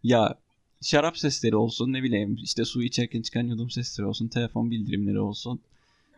ya 0.02 0.38
şarap 0.82 1.18
sesleri 1.18 1.56
olsun 1.56 1.92
ne 1.92 2.02
bileyim 2.02 2.36
işte 2.42 2.64
su 2.64 2.82
içerken 2.82 3.22
çıkan 3.22 3.42
yudum 3.42 3.70
sesleri 3.70 4.06
olsun 4.06 4.28
telefon 4.28 4.70
bildirimleri 4.70 5.20
olsun. 5.20 5.60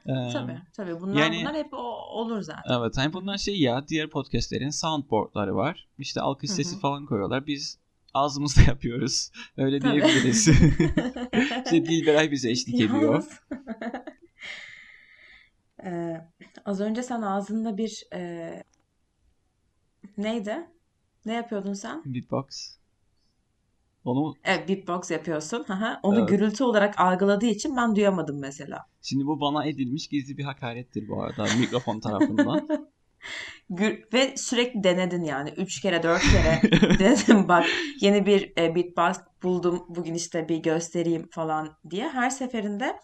Ee, 0.06 0.32
Tabii 0.32 0.58
tabii 0.72 1.00
bunlar 1.00 1.16
yani- 1.22 1.40
bunlar 1.40 1.54
hep 1.56 1.74
o- 1.74 2.06
olur 2.20 2.40
zaten. 2.42 2.78
Evet 2.78 2.96
hani 2.96 3.12
bunlar 3.12 3.38
şey 3.38 3.60
ya 3.60 3.88
diğer 3.88 4.10
podcastlerin 4.10 4.70
soundboardları 4.70 5.56
var. 5.56 5.88
İşte 5.98 6.20
alkış 6.20 6.50
Hı 6.50 6.54
sesi 6.54 6.80
falan 6.80 7.06
koyuyorlar. 7.06 7.46
Biz 7.46 7.78
ağzımızda 8.14 8.60
yapıyoruz. 8.66 9.30
Öyle 9.56 9.78
Tabii. 9.80 9.92
diyebiliriz. 9.92 10.48
işte 11.64 11.86
Dilberay 11.86 12.30
bize 12.30 12.50
eşlik 12.50 12.80
ediyor. 12.80 13.24
Ee, 15.84 16.20
az 16.64 16.80
önce 16.80 17.02
sen 17.02 17.22
ağzında 17.22 17.76
bir 17.76 18.02
e, 18.14 18.62
neydi? 20.18 20.56
Ne 21.26 21.32
yapıyordun 21.34 21.72
sen? 21.72 22.02
Beatbox. 22.04 22.76
Onu 24.04 24.34
Evet, 24.44 24.68
beatbox 24.68 25.10
yapıyorsun. 25.10 25.64
Haha. 25.64 26.00
Onu 26.02 26.18
Evet. 26.18 26.28
gürültü 26.28 26.64
olarak 26.64 27.00
algıladığı 27.00 27.46
için 27.46 27.76
ben 27.76 27.96
duyamadım 27.96 28.40
mesela. 28.40 28.78
şimdi 29.02 29.26
bu 29.26 29.40
bana 29.40 29.66
edilmiş 29.66 30.08
gizli 30.08 30.36
bir 30.36 30.44
hakarettir 30.44 31.08
bu 31.08 31.22
arada 31.22 31.46
mikrofon 31.58 32.00
tarafından. 32.00 32.68
Ve 34.12 34.36
sürekli 34.36 34.84
denedin 34.84 35.24
yani. 35.24 35.50
Üç 35.56 35.80
kere, 35.80 36.02
dört 36.02 36.22
kere 36.22 36.62
denedim 36.98 37.48
bak 37.48 37.66
yeni 38.00 38.26
bir 38.26 38.52
e, 38.58 38.74
beatbox 38.74 39.16
buldum 39.42 39.84
bugün 39.88 40.14
işte 40.14 40.48
bir 40.48 40.56
göstereyim 40.56 41.28
falan 41.30 41.76
diye. 41.90 42.08
Her 42.08 42.30
seferinde 42.30 42.96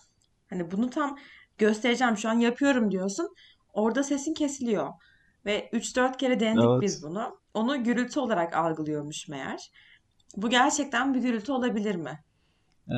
hani 0.50 0.70
bunu 0.70 0.90
tam 0.90 1.18
göstereceğim 1.58 2.16
şu 2.16 2.28
an 2.28 2.34
yapıyorum 2.38 2.90
diyorsun. 2.90 3.28
Orada 3.72 4.02
sesin 4.02 4.34
kesiliyor. 4.34 4.88
Ve 5.46 5.70
3-4 5.72 6.16
kere 6.16 6.40
denedik 6.40 6.64
Evet. 6.70 6.82
biz 6.82 7.02
bunu. 7.02 7.40
Onu 7.54 7.84
gürültü 7.84 8.20
olarak 8.20 8.56
algılıyormuş 8.56 9.28
meğer. 9.28 9.70
Bu 10.36 10.50
gerçekten 10.50 11.14
bir 11.14 11.20
gürültü 11.20 11.52
olabilir 11.52 11.94
mi? 11.94 12.20
Ee, 12.88 12.94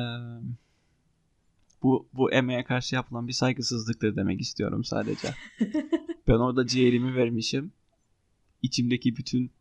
bu 1.83 2.07
bu 2.13 2.31
emeğe 2.31 2.63
karşı 2.63 2.95
yapılan 2.95 3.27
bir 3.27 3.33
saygısızlıktır 3.33 4.15
demek 4.15 4.41
istiyorum 4.41 4.83
sadece. 4.83 5.27
ben 6.27 6.33
orada 6.33 6.67
ciğerimi 6.67 7.15
vermişim. 7.15 7.71
İçimdeki 8.61 9.17
bütün 9.17 9.51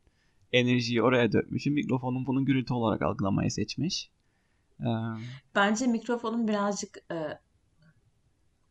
enerjiyi 0.53 1.03
oraya 1.03 1.33
dökmüşüm. 1.33 1.75
Mikrofonum 1.75 2.27
bunu 2.27 2.45
gürültü 2.45 2.75
olarak 2.75 3.03
algılamayı 3.03 3.51
seçmiş. 3.51 4.11
Ee, 4.81 4.85
Bence 5.55 5.87
mikrofonun 5.87 6.49
birazcık 6.49 6.99
e, 7.13 7.39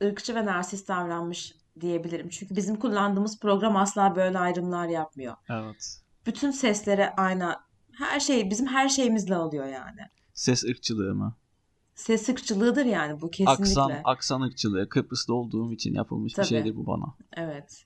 ırkçı 0.03 0.35
ve 0.35 0.45
narsist 0.45 0.87
davranmış 0.87 1.55
diyebilirim. 1.81 2.29
Çünkü 2.29 2.55
bizim 2.55 2.75
kullandığımız 2.75 3.39
program 3.39 3.75
asla 3.77 4.15
böyle 4.15 4.39
ayrımlar 4.39 4.87
yapmıyor. 4.87 5.35
evet. 5.49 6.01
Bütün 6.25 6.51
sesleri 6.51 7.09
aynı, 7.09 7.55
her 7.97 8.19
şey 8.19 8.49
bizim 8.49 8.67
her 8.67 8.89
şeyimizle 8.89 9.35
alıyor 9.35 9.65
yani. 9.65 10.01
Ses 10.33 10.63
ırkçılığı 10.63 11.15
mı? 11.15 11.35
Ses 11.95 12.29
ırkçılığıdır 12.29 12.85
yani 12.85 13.21
bu 13.21 13.25
Aksan, 13.27 13.55
kesinlikle. 13.55 14.01
aksan 14.03 14.41
ırkçılığı. 14.41 14.89
Kıbrıs'ta 14.89 15.33
olduğum 15.33 15.73
için 15.73 15.93
yapılmış 15.93 16.31
bir 16.31 16.35
Tabii. 16.35 16.47
şeydir 16.47 16.75
bu 16.75 16.85
bana. 16.87 17.05
Evet. 17.33 17.85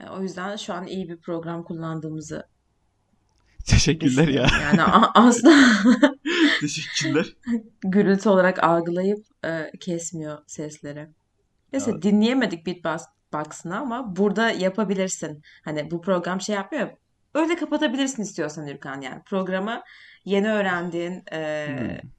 E, 0.00 0.08
O 0.08 0.22
yüzden 0.22 0.56
şu 0.56 0.74
an 0.74 0.86
iyi 0.86 1.08
bir 1.08 1.16
program 1.16 1.62
kullandığımızı 1.64 2.46
Teşekkürler 3.64 4.28
ya. 4.28 4.46
Yani 4.62 4.82
asla 5.14 5.54
Teşekkürler. 6.60 7.36
gürültü 7.84 8.28
olarak 8.28 8.64
algılayıp 8.64 9.26
e, 9.44 9.70
kesmiyor 9.80 10.38
sesleri. 10.46 11.08
Neyse 11.72 11.90
Evet. 11.90 12.02
dinleyemedik 12.02 12.66
beatbox'ını 12.66 13.78
ama 13.78 14.16
burada 14.16 14.50
yapabilirsin. 14.50 15.42
Hani 15.64 15.90
bu 15.90 16.00
program 16.00 16.40
şey 16.40 16.54
yapmıyor. 16.56 16.90
Öyle 17.36 17.56
kapatabilirsin 17.56 18.22
istiyorsan 18.22 18.66
Ürkan 18.68 19.00
yani. 19.00 19.22
Programı 19.22 19.82
yeni 20.24 20.48
öğrendiğin 20.52 21.22
e, 21.32 21.66
Hmm. 21.68 22.10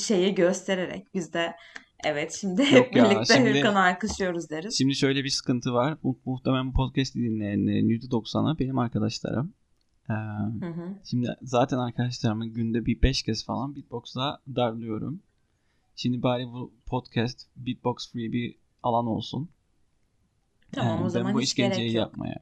şeyi 0.00 0.34
göstererek 0.34 1.14
biz 1.14 1.32
de 1.32 1.56
evet 2.04 2.32
şimdi 2.40 2.62
Yok 2.62 2.70
hep 2.72 2.96
ya, 2.96 3.04
birlikte 3.10 3.34
şimdi- 3.34 3.54
Hürkan'ı 3.54 3.82
alkışlıyoruz 3.84 4.50
deriz. 4.50 4.78
Şimdi 4.78 4.94
şöyle 4.94 5.24
bir 5.24 5.28
sıkıntı 5.28 5.72
var. 5.72 5.98
Mu- 6.02 6.18
muhtemelen 6.24 6.68
bu 6.68 6.72
podcast'i 6.72 7.18
dinleyenlerin 7.18 7.88
%90'ı 7.88 8.58
benim 8.58 8.78
arkadaşlarım. 8.78 9.54
Ee, 10.10 10.12
Hı 10.60 10.66
hı. 10.70 10.88
şimdi 11.04 11.36
zaten 11.42 11.78
arkadaşlarımı 11.78 12.46
günde 12.46 12.86
bir 12.86 13.02
5 13.02 13.22
kez 13.22 13.44
falan 13.44 13.76
beatbox'la 13.76 14.40
darlıyorum. 14.56 15.22
Şimdi 15.96 16.22
bari 16.22 16.46
bu 16.46 16.72
podcast 16.86 17.46
beatbox 17.56 18.12
free 18.12 18.32
bir 18.32 18.56
alan 18.82 19.06
olsun. 19.06 19.48
Tamam 20.72 21.02
Ee, 21.02 21.04
o 21.04 21.08
zaman 21.08 21.28
ben 21.28 21.34
bu 21.34 21.40
hiç 21.40 21.48
işkenceyi 21.48 21.90
gerek 21.90 21.94
yok. 21.96 22.06
yapmaya. 22.06 22.40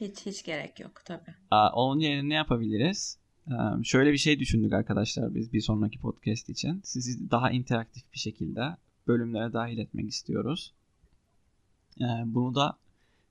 Hiç 0.00 0.26
hiç 0.26 0.42
gerek 0.44 0.80
yok 0.80 1.02
tabii. 1.04 1.34
Aa, 1.50 1.72
onun 1.72 2.00
yerine 2.00 2.28
ne 2.28 2.34
yapabiliriz? 2.34 3.18
Ee, 3.48 3.84
şöyle 3.84 4.12
bir 4.12 4.18
şey 4.18 4.38
düşündük 4.38 4.72
arkadaşlar 4.72 5.34
biz 5.34 5.52
bir 5.52 5.60
sonraki 5.60 5.98
podcast 5.98 6.48
için. 6.48 6.80
Sizi 6.84 7.30
daha 7.30 7.50
interaktif 7.50 8.12
bir 8.12 8.18
şekilde 8.18 8.76
bölümlere 9.06 9.52
dahil 9.52 9.78
etmek 9.78 10.08
istiyoruz. 10.08 10.72
Ee, 12.00 12.04
bunu 12.24 12.54
da 12.54 12.78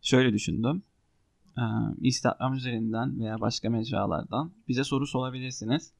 şöyle 0.02 0.34
düşündüm. 0.34 0.84
Ee, 1.58 1.62
Instagram 2.02 2.54
üzerinden 2.54 3.20
veya 3.20 3.42
başka 3.42 3.70
mecralardan 3.70 4.52
bize 4.68 4.84
soru 4.84 5.08
sorabilirsiniz. 5.08 5.92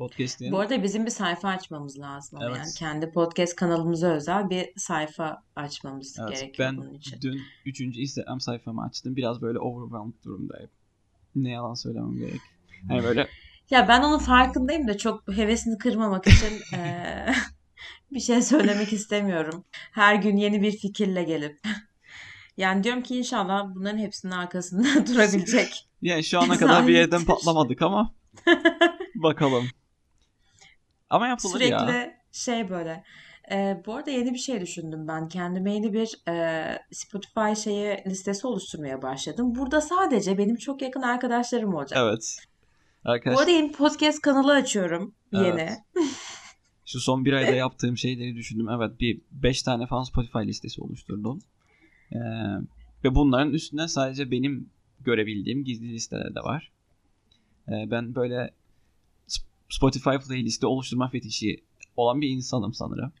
Podcast'in 0.00 0.52
Bu 0.52 0.58
arada 0.58 0.82
bizim 0.82 1.06
bir 1.06 1.10
sayfa 1.10 1.48
açmamız 1.48 1.98
lazım 1.98 2.38
Evet. 2.42 2.56
yani 2.56 2.68
kendi 2.78 3.10
podcast 3.12 3.56
kanalımıza 3.56 4.06
özel 4.08 4.50
bir 4.50 4.68
sayfa 4.76 5.42
açmamız 5.56 6.16
Evet, 6.20 6.40
gerekiyor 6.40 6.68
ben 6.68 6.76
bunun 6.76 6.94
için. 6.94 7.20
dün 7.22 7.40
3. 7.66 7.80
Instagram 7.80 8.40
sayfamı 8.40 8.82
açtım. 8.82 9.16
Biraz 9.16 9.42
böyle 9.42 9.58
overwhelmed 9.58 10.24
durumdayım. 10.24 10.70
Ne 11.34 11.50
yalan 11.50 11.74
söylemem 11.74 12.16
gerek. 12.16 12.40
Hani 12.88 13.02
böyle 13.02 13.28
Ya 13.70 13.88
ben 13.88 14.02
onun 14.02 14.18
farkındayım 14.18 14.88
da 14.88 14.98
çok 14.98 15.36
hevesini 15.36 15.78
kırmamak 15.78 16.26
için 16.26 16.60
eee, 16.72 17.34
bir 18.12 18.20
şey 18.20 18.42
söylemek 18.42 18.92
istemiyorum. 18.92 19.64
Her 19.92 20.14
gün 20.14 20.36
yeni 20.36 20.62
bir 20.62 20.72
fikirle 20.72 21.22
gelip. 21.22 21.58
Yani 22.56 22.84
diyorum 22.84 23.02
ki 23.02 23.18
inşallah 23.18 23.74
bunların 23.74 23.98
hepsinin 23.98 24.32
arkasında 24.32 25.06
durabilecek. 25.06 25.88
yani 26.02 26.24
şu 26.24 26.40
ana 26.40 26.56
kadar 26.58 26.86
bir 26.86 26.94
yerden 26.94 27.24
patlamadık 27.24 27.82
ama 27.82 28.14
bakalım. 29.14 29.64
Ama 31.10 31.28
yapılır 31.28 31.52
Sürekli 31.52 31.72
ya. 31.72 32.14
şey 32.32 32.70
böyle. 32.70 33.04
Eee, 33.50 33.82
bu 33.86 33.94
arada 33.94 34.10
yeni 34.10 34.32
bir 34.34 34.38
şey 34.38 34.60
düşündüm 34.60 35.08
ben. 35.08 35.28
Kendime 35.28 35.74
yeni 35.74 35.92
bir 35.92 36.14
eee, 36.28 36.78
Spotify 36.92 37.62
şeyi 37.64 38.04
listesi 38.06 38.46
oluşturmaya 38.46 39.02
başladım. 39.02 39.54
Burada 39.54 39.80
sadece 39.80 40.38
benim 40.38 40.56
çok 40.56 40.82
yakın 40.82 41.02
arkadaşlarım 41.02 41.74
olacak. 41.74 41.98
Evet. 42.02 42.36
Bu 43.04 43.10
Arkadaşlar 43.10 43.42
arada 43.42 43.50
yeni 43.50 43.72
podcast 43.72 44.20
kanalı 44.20 44.52
açıyorum. 44.52 45.14
Yeni. 45.32 45.46
Evet. 45.46 45.78
şu 46.86 47.00
son 47.00 47.24
bir 47.24 47.32
ayda 47.32 47.50
yaptığım 47.50 47.98
şeyleri 47.98 48.36
düşündüm. 48.36 48.68
Evet 48.68 49.00
bir 49.00 49.20
5 49.30 49.62
tane 49.62 49.86
falan 49.86 50.02
Spotify 50.02 50.38
listesi 50.38 50.80
oluşturdum. 50.80 51.38
Ee, 52.12 52.18
ve 53.04 53.14
bunların 53.14 53.52
üstüne 53.52 53.88
sadece 53.88 54.30
benim 54.30 54.70
görebildiğim 55.00 55.64
gizli 55.64 55.92
listeler 55.92 56.34
de 56.34 56.40
var. 56.40 56.72
Ee, 57.68 57.90
ben 57.90 58.14
böyle 58.14 58.50
Spotify 59.70 60.16
playlisti 60.28 60.66
oluşturma 60.66 61.08
fetişi 61.08 61.64
olan 61.96 62.20
bir 62.20 62.28
insanım 62.28 62.74
sanırım. 62.74 63.12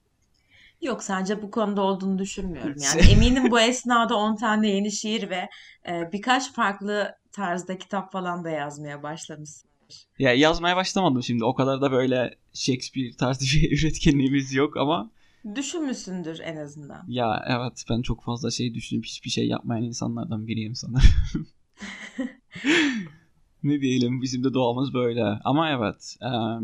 Yok 0.82 1.02
sadece 1.02 1.42
bu 1.42 1.50
konuda 1.50 1.82
olduğunu 1.82 2.18
düşünmüyorum. 2.18 2.74
Yani 2.84 3.00
eminim 3.12 3.50
bu 3.50 3.60
esnada 3.60 4.16
10 4.16 4.36
tane 4.36 4.70
yeni 4.70 4.92
şiir 4.92 5.30
ve 5.30 5.48
e, 5.88 6.12
birkaç 6.12 6.52
farklı 6.52 7.14
tarzda 7.32 7.78
kitap 7.78 8.12
falan 8.12 8.44
da 8.44 8.50
yazmaya 8.50 9.02
başlamışsındır. 9.02 10.06
Ya 10.18 10.34
yazmaya 10.34 10.76
başlamadım 10.76 11.22
şimdi. 11.22 11.44
O 11.44 11.54
kadar 11.54 11.80
da 11.80 11.92
böyle 11.92 12.34
Shakespeare 12.52 13.16
tarzı 13.16 13.44
bir 13.56 13.78
üretkenliğimiz 13.78 14.54
yok 14.54 14.76
ama 14.76 15.10
Düşünmüşsündür 15.54 16.40
en 16.40 16.56
azından. 16.56 17.04
ya 17.08 17.44
evet 17.48 17.84
ben 17.90 18.02
çok 18.02 18.24
fazla 18.24 18.50
şey 18.50 18.74
düşünüp 18.74 19.04
hiçbir 19.04 19.30
şey 19.30 19.48
yapmayan 19.48 19.82
insanlardan 19.82 20.46
biriyim 20.46 20.74
sanırım. 20.74 21.08
ne 23.62 23.80
diyelim 23.80 24.22
bizim 24.22 24.44
de 24.44 24.54
doğamız 24.54 24.94
böyle. 24.94 25.24
Ama 25.24 25.70
evet 25.70 26.16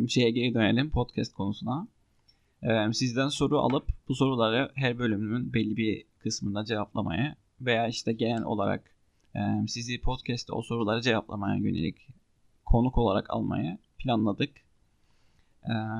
şeye 0.09 0.31
geri 0.31 0.55
dönelim 0.55 0.91
podcast 0.91 1.35
konusuna. 1.35 1.89
Sizden 2.93 3.29
soru 3.29 3.59
alıp 3.59 3.89
bu 4.09 4.15
soruları 4.15 4.71
her 4.75 4.99
bölümün 4.99 5.53
belli 5.53 5.77
bir 5.77 6.05
kısmında 6.19 6.65
cevaplamaya 6.65 7.37
veya 7.61 7.89
işte 7.89 8.13
genel 8.13 8.43
olarak 8.43 8.97
sizi 9.67 10.01
podcast'te 10.01 10.53
o 10.53 10.63
soruları 10.63 11.03
cevaplamaya 11.03 11.57
yönelik 11.57 12.09
konuk 12.65 12.99
olarak 12.99 13.31
almaya 13.31 13.79
planladık. 13.99 14.51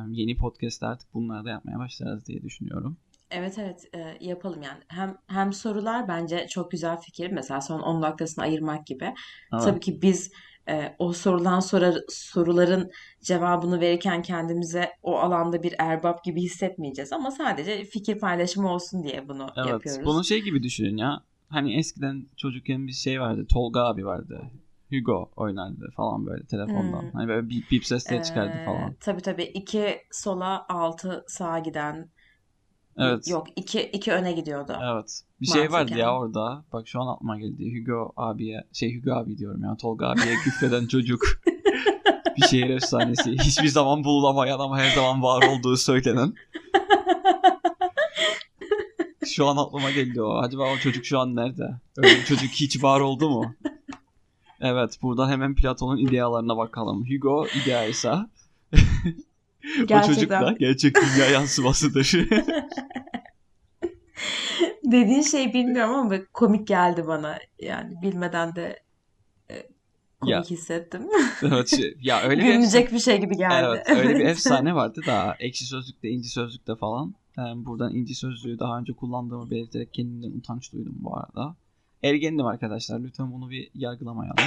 Yeni 0.09 0.37
podcast'te 0.37 0.87
artık 0.87 1.15
bunları 1.15 1.45
da 1.45 1.51
yapmaya 1.51 1.79
başlarız 1.79 2.27
diye 2.27 2.43
düşünüyorum. 2.43 2.97
Evet 3.31 3.59
evet 3.59 3.89
e, 3.95 4.17
yapalım 4.21 4.63
yani. 4.63 4.79
Hem 4.89 5.19
hem 5.27 5.53
sorular 5.53 6.09
bence 6.09 6.47
çok 6.51 6.71
güzel 6.71 7.01
fikir. 7.01 7.31
Mesela 7.31 7.61
son 7.61 7.81
10 7.81 8.03
dakikasını 8.03 8.45
ayırmak 8.45 8.87
gibi. 8.87 9.05
Evet. 9.53 9.63
Tabii 9.65 9.81
ki 9.81 10.03
biz 10.03 10.33
e, 10.69 10.97
o 10.99 11.13
sorulan 11.13 11.61
sorar, 11.61 11.95
soruların 12.09 12.91
cevabını 13.23 13.81
verirken 13.81 14.23
kendimize 14.23 14.91
o 15.03 15.17
alanda 15.19 15.63
bir 15.63 15.75
erbap 15.79 16.25
gibi 16.25 16.43
hissetmeyeceğiz. 16.43 17.13
Ama 17.13 17.31
sadece 17.31 17.85
fikir 17.85 18.19
paylaşımı 18.19 18.73
olsun 18.73 19.03
diye 19.05 19.29
bunu 19.29 19.47
Evet. 19.57 19.69
yapıyoruz. 19.69 20.07
Bunu 20.07 20.25
şey 20.25 20.43
gibi 20.43 20.63
düşünün 20.63 20.97
ya. 20.97 21.23
Hani 21.49 21.79
eskiden 21.79 22.27
çocukken 22.37 22.87
bir 22.87 22.93
şey 22.93 23.21
vardı. 23.21 23.47
Tolga 23.53 23.81
abi 23.81 24.07
vardı. 24.07 24.41
Hugo 24.91 25.31
oynardı 25.37 25.91
falan 25.97 26.27
böyle 26.27 26.47
telefondan. 26.47 27.03
Hmm. 27.03 27.11
Hani 27.13 27.29
böyle 27.29 27.49
bip 27.49 27.71
bip 27.71 27.85
sesleri 27.87 28.23
çıkardı 28.23 28.59
Ee, 28.63 28.65
falan. 28.65 28.95
tabii 29.01 29.23
tabii 29.23 29.45
iki 29.45 29.99
sola 30.13 30.67
altı 30.69 31.25
sağa 31.29 31.59
giden 31.59 32.11
Evet. 32.99 33.29
yok 33.29 33.47
iki 33.57 33.83
iki 33.83 34.13
öne 34.13 34.33
gidiyordu. 34.33 34.73
Evet. 34.95 35.21
Bir 35.41 35.47
şey 35.47 35.63
vardı 35.63 35.73
Mantıken. 35.73 35.99
ya 35.99 36.19
orada. 36.19 36.65
Bak 36.73 36.89
şu 36.89 37.01
an 37.01 37.15
aklıma 37.15 37.39
geldi. 37.39 37.81
Hugo 37.81 38.13
abiye 38.17 38.65
şey 38.73 38.99
Hugo 39.01 39.13
abi 39.13 39.39
diyorum 39.39 39.65
ya. 39.65 39.77
Tolga 39.77 40.07
abiye 40.09 40.35
küfreden 40.45 40.87
çocuk. 40.87 41.23
bir 42.37 42.43
şehir 42.47 42.71
efsanesi. 42.71 43.33
Hiçbir 43.33 43.69
zaman 43.69 44.05
bulunamayan 44.05 44.59
ama 44.59 44.79
her 44.79 44.95
zaman 44.95 45.23
var 45.23 45.43
olduğu 45.49 45.77
söylenen. 45.77 46.35
Şu 49.27 49.47
an 49.47 49.57
aklıma 49.57 49.91
geldi 49.91 50.23
o. 50.23 50.35
Acaba 50.37 50.73
o 50.73 50.77
çocuk 50.79 51.05
şu 51.05 51.19
an 51.19 51.37
nerede? 51.37 51.81
Öyle 51.97 52.09
bir 52.17 52.25
çocuk 52.25 52.51
hiç 52.51 52.83
var 52.83 53.01
oldu 53.01 53.31
mu? 53.31 53.55
Evet, 54.61 54.99
buradan 55.03 55.29
hemen 55.31 55.55
Platon'un 55.55 55.97
idealarına 55.97 56.57
bakalım. 56.57 57.05
Hugo 57.11 57.47
ideaysa 57.63 58.31
o 59.83 59.87
çocuk 60.07 60.31
da 60.31 60.55
Gerçekten 60.59 60.59
gerçek 60.59 60.95
dünya 60.95 61.31
yansımasıdır. 61.31 62.13
dediğin 64.85 65.23
şey 65.23 65.53
bilmiyorum 65.55 65.95
ama 65.95 66.15
komik 66.33 66.67
geldi 66.67 67.07
bana. 67.07 67.39
Yani 67.59 68.03
bilmeden 68.03 68.55
de 68.57 68.81
e, 69.51 69.55
komik 70.21 70.33
Ya. 70.33 70.43
hissettim. 70.43 71.03
evet, 71.43 71.69
şey- 71.69 71.97
ya 72.01 72.23
öyle 72.23 72.43
bir 72.43 72.47
Gülünecek 72.47 72.93
bir 72.93 72.99
şey 72.99 73.21
gibi 73.21 73.37
geldi. 73.37 73.83
Evet 73.87 73.99
öyle 73.99 74.09
bir 74.09 74.15
Evet. 74.21 74.31
efsane 74.31 74.75
vardı 74.75 75.01
da 75.07 75.37
ekşi 75.41 75.65
sözlükte 75.65 76.09
inci 76.09 76.29
sözlükte 76.29 76.77
falan. 76.77 77.15
Yani 77.37 77.65
buradan 77.65 77.95
inci 77.95 78.15
sözlüğü 78.15 78.59
daha 78.59 78.79
önce 78.79 78.93
kullandığımı 78.93 79.51
belirterek 79.51 79.95
kendimden 79.95 80.39
utanç 80.39 80.73
duydum 80.73 80.95
bu 80.99 81.17
arada. 81.17 81.57
Ergendim 82.03 82.47
arkadaşlar 82.47 83.01
lütfen 83.01 83.33
bunu 83.33 83.51
bir 83.51 83.71
yargılamayalım. 83.75 84.45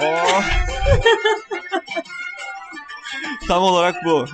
Oh! 0.00 0.42
Tam 3.48 3.62
olarak 3.62 4.04
bu. 4.04 4.24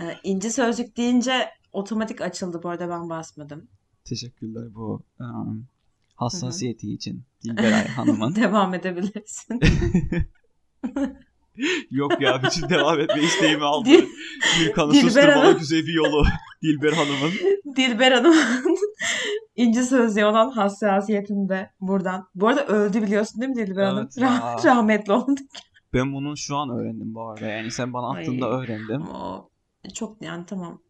Ee, 0.00 0.16
İnci 0.24 0.50
sözlük 0.50 0.96
deyince 0.96 1.48
otomatik 1.72 2.20
açıldı 2.20 2.60
bu 2.62 2.68
arada 2.68 2.88
ben 2.88 3.10
basmadım. 3.10 3.68
Teşekkürler 4.04 4.74
bu 4.74 5.02
um, 5.20 5.66
hassasiyeti 6.14 6.92
için 6.92 7.24
Dilberay 7.44 7.88
Hanım'ın. 7.88 8.34
Devam 8.42 8.74
edebilirsin. 8.74 9.60
Yok 11.90 12.20
ya 12.20 12.42
bütün 12.42 12.68
devam 12.68 13.00
etme 13.00 13.22
isteğimi 13.22 13.64
aldı. 13.64 13.88
Dil- 13.88 14.08
Gülkan'ı 14.58 14.92
Hanım. 14.92 15.02
güzel 15.58 15.86
bir 15.86 15.92
yolu. 15.94 16.24
Dilber 16.62 16.92
Hanım'ın. 16.92 17.30
Dilber 17.76 18.12
Hanım'ın 18.12 18.76
İnci 19.56 19.82
sözlüğe 19.82 20.26
olan 20.26 20.50
hassasiyetini 20.50 21.48
de 21.48 21.70
buradan. 21.80 22.28
Bu 22.34 22.48
arada 22.48 22.66
öldü 22.66 23.02
biliyorsun 23.02 23.40
değil 23.40 23.50
mi 23.50 23.56
Dilber 23.66 23.84
Hanım? 23.84 23.98
Evet 23.98 24.16
ya. 24.16 24.28
Rah- 24.28 24.64
rahmetli 24.64 25.12
oldu. 25.12 25.40
Ben 25.92 26.12
bunu 26.12 26.36
şu 26.36 26.56
an 26.56 26.70
öğrendim 26.70 27.14
bu 27.14 27.28
arada. 27.28 27.46
Yani 27.46 27.70
sen 27.70 27.92
bana 27.92 28.10
attığında 28.10 28.48
Ay. 28.48 28.64
öğrendim. 28.64 29.02
O 29.02 29.50
çok 29.94 30.22
yani 30.22 30.46
tamam. 30.46 30.82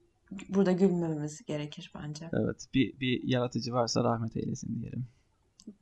Burada 0.48 0.72
gülmememiz 0.72 1.44
gerekir 1.46 1.92
bence. 1.94 2.30
Evet. 2.32 2.66
Bir, 2.74 3.00
bir 3.00 3.20
yaratıcı 3.24 3.72
varsa 3.72 4.04
rahmet 4.04 4.36
eylesin 4.36 4.80
diyelim. 4.80 5.06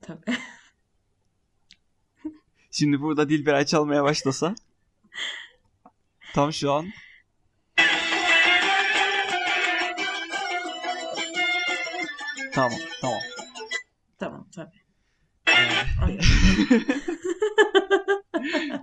Tabii. 0.01 0.37
Şimdi 2.71 3.01
burada 3.01 3.29
Dilberay 3.29 3.65
çalmaya 3.65 4.05
başlasa. 4.05 4.55
Tam 6.35 6.53
şu 6.53 6.73
an. 6.73 6.87
Tamam. 12.55 12.79
Tamam. 13.01 13.21
Tamam 14.19 14.49
tabii. 14.55 14.83
Ay. 16.03 16.19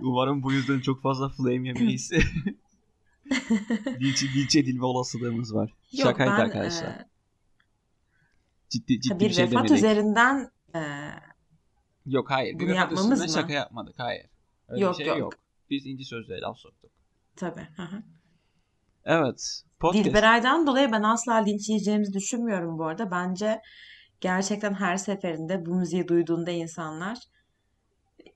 umarım 0.00 0.42
bu 0.42 0.52
yüzden 0.52 0.80
çok 0.80 1.02
fazla 1.02 1.28
flame 1.28 1.68
yemeyiz. 1.68 2.12
linç, 4.00 4.24
linç 4.36 4.56
edilme 4.56 4.84
olasılığımız 4.84 5.54
var. 5.54 5.70
Yok 5.92 6.08
Şakaydı 6.08 6.30
ben 6.30 6.36
arkadaşlar. 6.40 6.88
e, 6.88 7.08
Ciddi 8.68 9.00
ciddi 9.00 9.20
bir 9.20 9.28
bir 9.28 9.34
şey 9.34 9.44
vefat 9.44 9.54
demedik. 9.56 9.76
üzerinden 9.76 10.50
e, 10.74 10.80
Yok 12.06 12.30
hayır. 12.30 12.54
Bir 12.54 12.58
Bunu 12.60 12.68
vefat 12.70 12.78
yapmamız 12.80 13.20
mı? 13.20 13.28
şaka 13.28 13.52
yapmadık. 13.52 13.94
Hayır. 13.98 14.26
Öyle 14.68 14.84
Yok, 14.84 14.98
bir 14.98 15.04
şey 15.04 15.06
yok. 15.06 15.18
yok. 15.18 15.34
Biz 15.70 15.86
inci 15.86 16.04
sözlüğe 16.04 16.40
laf 16.40 16.58
soktuk. 16.58 16.90
tabii. 17.36 17.68
hı 17.76 17.82
hı. 17.82 18.02
Evet. 19.04 19.62
Podcast. 19.80 20.04
Dilberay'dan 20.04 20.66
dolayı 20.66 20.92
ben 20.92 21.02
asla 21.02 21.34
linç 21.34 21.68
yiyeceğimizi 21.68 22.12
düşünmüyorum 22.12 22.78
bu 22.78 22.84
arada. 22.84 23.10
Bence 23.10 23.60
gerçekten 24.20 24.74
her 24.74 24.96
seferinde 24.96 25.66
bu 25.66 25.74
müziği 25.74 26.08
duyduğunda 26.08 26.50
insanlar 26.50 27.18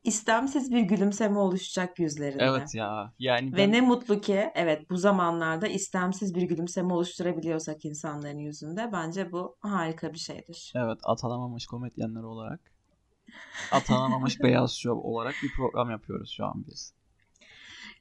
istemsiz 0.04 0.70
bir 0.70 0.80
gülümseme 0.80 1.38
oluşacak 1.38 1.98
yüzlerinde. 1.98 2.44
Evet 2.44 2.74
ya. 2.74 3.12
Yani 3.18 3.52
Ve 3.52 3.56
ben, 3.56 3.72
ne 3.72 3.80
mutlu 3.80 4.20
ki 4.20 4.50
evet 4.54 4.90
bu 4.90 4.96
zamanlarda 4.96 5.66
istemsiz 5.66 6.34
bir 6.34 6.42
gülümseme 6.42 6.94
oluşturabiliyorsak 6.94 7.84
insanların 7.84 8.38
yüzünde 8.38 8.90
bence 8.92 9.32
bu 9.32 9.56
harika 9.60 10.12
bir 10.12 10.18
şeydir. 10.18 10.72
evet 10.76 10.98
atanamamış 11.02 11.66
komedyenler 11.66 12.22
olarak 12.22 12.60
atanamamış 13.72 14.40
beyaz 14.42 14.72
şov 14.72 14.96
olarak 14.96 15.34
bir 15.42 15.52
program 15.56 15.90
yapıyoruz 15.90 16.30
şu 16.30 16.44
an 16.44 16.64
biz. 16.66 16.94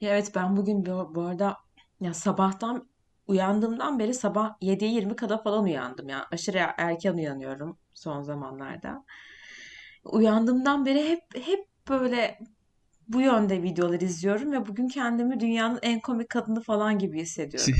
Ya 0.01 0.09
evet 0.09 0.31
ben 0.35 0.57
bugün 0.57 0.85
bu, 0.85 1.21
arada 1.21 1.57
ya 2.01 2.13
sabahtan 2.13 2.89
uyandığımdan 3.27 3.99
beri 3.99 4.13
sabah 4.13 4.55
7'ye 4.62 4.91
20 4.91 5.15
kada 5.15 5.38
falan 5.38 5.63
uyandım 5.63 6.09
ya. 6.09 6.27
Aşırı 6.31 6.59
erken 6.77 7.13
uyanıyorum 7.13 7.77
son 7.93 8.21
zamanlarda. 8.21 9.05
Uyandığımdan 10.03 10.85
beri 10.85 11.09
hep 11.09 11.21
hep 11.45 11.67
böyle 11.89 12.39
bu 13.07 13.21
yönde 13.21 13.63
videolar 13.63 14.01
izliyorum 14.01 14.51
ve 14.51 14.67
bugün 14.67 14.88
kendimi 14.88 15.39
dünyanın 15.39 15.79
en 15.81 15.99
komik 15.99 16.29
kadını 16.29 16.62
falan 16.62 16.99
gibi 16.99 17.21
hissediyorum. 17.21 17.73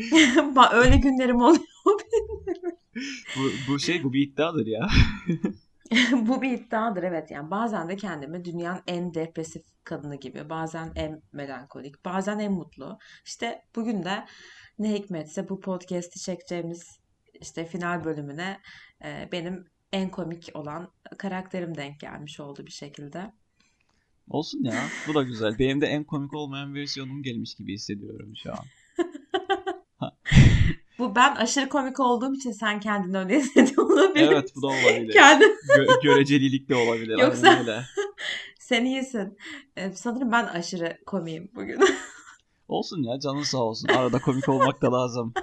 Öyle 0.72 0.96
günlerim 0.96 1.36
oluyor 1.36 1.64
bu, 3.36 3.50
bu 3.68 3.78
şey 3.78 4.04
bu 4.04 4.12
bir 4.12 4.26
iddiadır 4.26 4.66
ya. 4.66 4.88
bu 6.12 6.42
bir 6.42 6.50
iddiadır 6.50 7.02
evet 7.02 7.30
yani 7.30 7.50
bazen 7.50 7.88
de 7.88 7.96
kendimi 7.96 8.44
dünyanın 8.44 8.82
en 8.86 9.14
depresif 9.14 9.62
kadını 9.84 10.16
gibi 10.16 10.50
bazen 10.50 10.92
en 10.94 11.22
melankolik 11.32 12.04
bazen 12.04 12.38
en 12.38 12.52
mutlu 12.52 12.98
işte 13.24 13.62
bugün 13.76 14.04
de 14.04 14.26
ne 14.78 14.94
hikmetse 14.94 15.48
bu 15.48 15.60
podcast'i 15.60 16.20
çekeceğimiz 16.20 16.98
işte 17.40 17.66
final 17.66 18.04
bölümüne 18.04 18.60
e, 19.04 19.28
benim 19.32 19.66
en 19.92 20.10
komik 20.10 20.50
olan 20.54 20.92
karakterim 21.18 21.76
denk 21.76 22.00
gelmiş 22.00 22.40
oldu 22.40 22.66
bir 22.66 22.72
şekilde. 22.72 23.32
Olsun 24.28 24.64
ya. 24.64 24.82
Bu 25.08 25.14
da 25.14 25.22
güzel. 25.22 25.58
Benim 25.58 25.80
de 25.80 25.86
en 25.86 26.04
komik 26.04 26.34
olmayan 26.34 26.74
versiyonum 26.74 27.22
gelmiş 27.22 27.54
gibi 27.54 27.72
hissediyorum 27.72 28.32
şu 28.42 28.52
an. 28.52 28.64
bu 31.00 31.14
ben 31.14 31.34
aşırı 31.34 31.68
komik 31.68 32.00
olduğum 32.00 32.34
için 32.34 32.52
sen 32.52 32.80
kendini 32.80 33.18
öyle 33.18 33.38
hissediyor 33.40 33.90
olabilir. 33.90 34.28
Evet 34.32 34.52
bu 34.56 34.62
da 34.62 34.66
olabilir. 34.66 35.12
Kendi... 35.12 35.44
Gö- 35.44 36.02
görecelilik 36.02 36.68
de 36.68 36.74
olabilir. 36.74 37.18
Yoksa 37.18 37.58
öyle. 37.58 37.82
sen 38.58 38.84
iyisin. 38.84 39.38
Ee, 39.76 39.92
sanırım 39.92 40.32
ben 40.32 40.44
aşırı 40.44 40.98
komiyim 41.06 41.50
bugün. 41.54 41.80
olsun 42.68 43.02
ya 43.02 43.20
canın 43.20 43.42
sağ 43.42 43.58
olsun. 43.58 43.88
Arada 43.88 44.18
komik 44.18 44.48
olmak 44.48 44.82
da 44.82 44.92
lazım. 44.92 45.34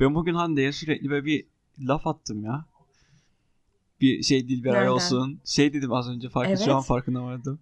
Ben 0.00 0.14
bugün 0.14 0.34
Hande'ye 0.34 0.72
sürekli 0.72 1.10
böyle 1.10 1.24
bir 1.24 1.46
laf 1.78 2.06
attım 2.06 2.44
ya 2.44 2.64
bir 4.00 4.22
şey 4.22 4.48
Dilberay 4.48 4.88
olsun. 4.88 5.40
Şey 5.44 5.72
dedim 5.72 5.92
az 5.92 6.08
önce 6.08 6.28
farkı 6.28 6.50
evet. 6.50 6.64
şu 6.64 6.74
an 6.74 6.82
farkına 6.82 7.24
vardım. 7.24 7.60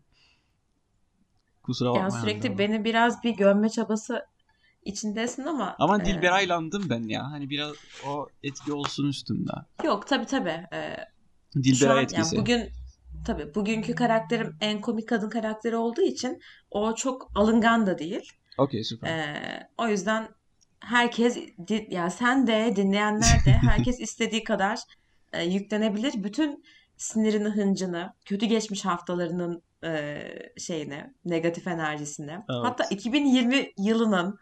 Kusura 1.62 1.90
bakma. 1.90 2.03
Yani 2.03 2.12
sürekli 2.12 2.47
yani. 2.47 2.59
beni 2.59 2.85
biraz 2.85 3.25
bir 3.25 3.37
gömme 3.37 3.68
çabası 3.68 4.27
içindesin 4.85 5.45
ama. 5.45 5.77
Ama 5.79 6.03
e... 6.03 6.05
Dilberaylandım 6.05 6.91
ben 6.91 7.03
ya. 7.03 7.31
Hani 7.31 7.51
biraz 7.51 7.73
o 8.07 8.27
etki 8.43 8.73
olsun 8.73 9.09
üstümde. 9.09 9.53
Yok 9.85 10.07
tabi 10.07 10.27
tabi. 10.27 10.49
E, 10.49 10.97
Dilberay 11.55 12.03
etkisi. 12.03 12.37
Yani 12.37 12.43
bugün 12.43 12.69
tabi 13.27 13.55
bugünkü 13.55 13.95
karakterim 13.95 14.57
en 14.61 14.81
komik 14.81 15.09
kadın 15.09 15.29
karakteri 15.29 15.77
olduğu 15.77 16.03
için 16.03 16.41
o 16.71 16.95
çok 16.95 17.31
alıngan 17.35 17.87
da 17.87 17.99
değil. 17.99 18.33
Okey 18.59 18.85
süper. 18.85 19.09
E, 19.09 19.69
o 19.79 19.88
yüzden 19.88 20.29
herkes 20.81 21.37
ya 21.69 21.81
yani 21.91 22.11
sen 22.11 22.47
de 22.47 22.73
dinleyenler 22.77 23.45
de 23.47 23.51
herkes 23.69 24.01
istediği 24.01 24.45
kadar 24.45 24.79
e, 25.33 25.45
yüklenebilir. 25.45 26.25
Bütün 26.25 26.64
sinirini, 26.97 27.49
hıncını, 27.49 28.12
kötü 28.25 28.47
geçmiş 28.47 28.85
haftalarının 28.85 29.62
e, 29.85 30.23
şeyine, 30.59 31.14
negatif 31.25 31.67
enerjisine. 31.67 32.33
Evet. 32.33 32.61
Hatta 32.64 32.85
2020 32.85 33.73
yılının 33.79 34.38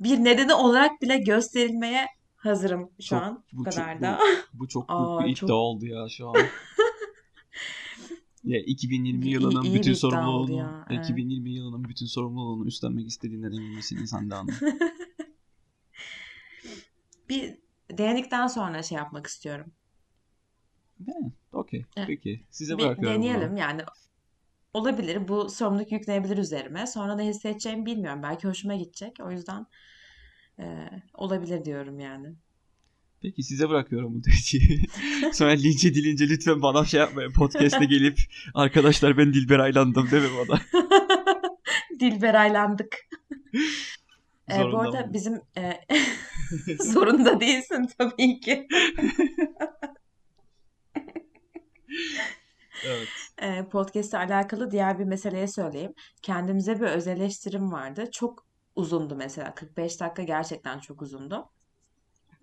bir 0.00 0.24
nedeni 0.24 0.54
olarak 0.54 1.02
bile 1.02 1.18
gösterilmeye 1.18 2.06
hazırım 2.36 2.90
şu 3.00 3.08
çok, 3.08 3.22
an. 3.22 3.44
Bu, 3.52 3.62
kadar 3.62 3.92
çok, 3.92 4.02
da. 4.02 4.18
Bu, 4.54 4.60
bu 4.60 4.68
çok 4.68 4.88
büyük 4.88 5.00
Aa, 5.00 5.24
bir 5.24 5.34
çok... 5.34 5.48
iddia 5.48 5.56
oldu 5.56 5.86
ya 5.86 6.08
şu 6.08 6.28
an. 6.28 6.34
ya 8.44 8.60
2020 8.60 9.28
yılının 9.28 9.62
iyi, 9.62 9.70
iyi 9.72 9.78
bütün 9.78 9.94
sorumluluğunu 9.94 10.84
evet. 10.90 11.04
2020 11.04 11.50
yılının 11.50 11.84
bütün 11.84 12.06
sorumluluğunu 12.06 12.66
üstlenmek 12.66 13.08
istediğinden 13.08 13.52
emin 13.52 13.74
misin 13.74 14.04
sen 14.04 14.30
de 14.30 14.34
bir 17.28 17.58
denedikten 17.92 18.46
sonra 18.46 18.82
şey 18.82 18.98
yapmak 18.98 19.26
istiyorum. 19.26 19.66
Yani, 21.06 21.32
okey. 21.52 21.84
Peki. 22.06 22.44
Size 22.50 22.78
bir 22.78 22.82
bırakıyorum. 22.82 23.22
Deneyelim 23.22 23.50
bunu. 23.50 23.58
yani. 23.58 23.82
Olabilir. 24.72 25.28
Bu 25.28 25.48
sorumluluk 25.48 25.92
yüklenebilir 25.92 26.38
üzerime. 26.38 26.86
Sonra 26.86 27.14
ne 27.14 27.26
hissedeceğimi 27.26 27.86
bilmiyorum. 27.86 28.22
Belki 28.22 28.48
hoşuma 28.48 28.74
gidecek. 28.74 29.16
O 29.20 29.30
yüzden 29.30 29.66
e, 30.60 30.88
olabilir 31.14 31.64
diyorum 31.64 32.00
yani. 32.00 32.34
Peki 33.22 33.42
size 33.42 33.68
bırakıyorum 33.68 34.14
bu 34.14 34.22
tercihi. 34.22 34.82
Sonra 35.32 35.50
linçe 35.50 35.94
dilince 35.94 36.28
lütfen 36.28 36.62
bana 36.62 36.84
şey 36.84 37.00
yapmayın. 37.00 37.32
Podcast'e 37.32 37.84
gelip 37.90 38.18
arkadaşlar 38.54 39.18
ben 39.18 39.32
Dilber 39.32 39.58
Aylandım 39.58 40.10
değil 40.10 40.22
mi 40.22 40.28
bana? 40.48 40.60
Dilber 42.00 42.34
Aylandık. 42.34 42.96
e, 44.52 44.72
bu 44.72 44.78
arada 44.78 45.00
mı? 45.00 45.12
bizim 45.12 45.40
e, 45.56 45.80
zorunda 46.80 47.40
değilsin 47.40 47.88
tabii 47.98 48.40
ki. 48.40 48.66
Evet. 52.84 53.08
E, 53.38 53.68
Podcast 53.68 54.10
ile 54.10 54.18
alakalı 54.18 54.70
diğer 54.70 54.98
bir 54.98 55.04
meseleye 55.04 55.48
söyleyeyim. 55.48 55.92
Kendimize 56.22 56.80
bir 56.80 56.86
öz 56.86 57.06
eleştirim 57.06 57.72
vardı. 57.72 58.04
Çok 58.12 58.46
uzundu 58.76 59.16
mesela. 59.16 59.54
45 59.54 60.00
dakika 60.00 60.22
gerçekten 60.22 60.78
çok 60.78 61.02
uzundu. 61.02 61.44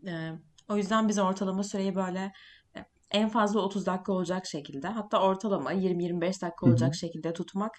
E, 0.08 0.32
o 0.70 0.78
yüzden 0.78 1.08
biz 1.08 1.20
ortalama 1.20 1.64
süreyi 1.64 1.96
böyle 1.96 2.34
e, 2.78 2.86
en 3.12 3.30
fazla 3.30 3.60
30 3.60 3.86
dakika 3.86 4.14
olacak 4.14 4.46
şekilde 4.46 4.88
hatta 4.88 5.22
ortalama 5.22 5.74
20-25 5.74 6.22
dakika 6.22 6.66
olacak 6.66 6.88
Hı-hı. 6.88 6.98
şekilde 6.98 7.34
tutmak 7.34 7.76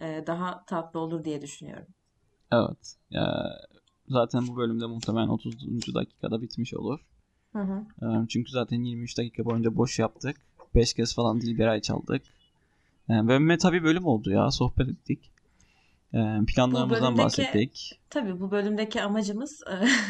e, 0.00 0.24
daha 0.26 0.64
tatlı 0.64 1.00
olur 1.00 1.24
diye 1.24 1.42
düşünüyorum. 1.42 1.86
Evet. 2.52 2.96
Ya, 3.10 3.56
zaten 4.08 4.48
bu 4.48 4.56
bölümde 4.56 4.86
muhtemelen 4.86 5.28
30. 5.28 5.94
dakikada 5.94 6.42
bitmiş 6.42 6.74
olur. 6.74 7.00
Hı 7.52 7.58
hı. 7.58 8.26
Çünkü 8.28 8.52
zaten 8.52 8.82
23 8.82 9.18
dakika 9.18 9.44
boyunca 9.44 9.76
boş 9.76 9.98
yaptık. 9.98 10.36
5 10.74 10.94
kez 10.94 11.14
falan 11.14 11.40
Dilberay 11.40 11.80
çaldık. 11.80 12.22
Ve 13.08 13.58
tabii 13.58 13.82
bölüm 13.82 14.06
oldu 14.06 14.30
ya. 14.30 14.50
Sohbet 14.50 14.88
ettik. 14.88 15.30
Planlarımızdan 16.46 17.18
bahsettik. 17.18 18.00
Tabii 18.10 18.40
bu 18.40 18.50
bölümdeki 18.50 19.02
amacımız 19.02 19.60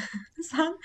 sen 0.43 0.79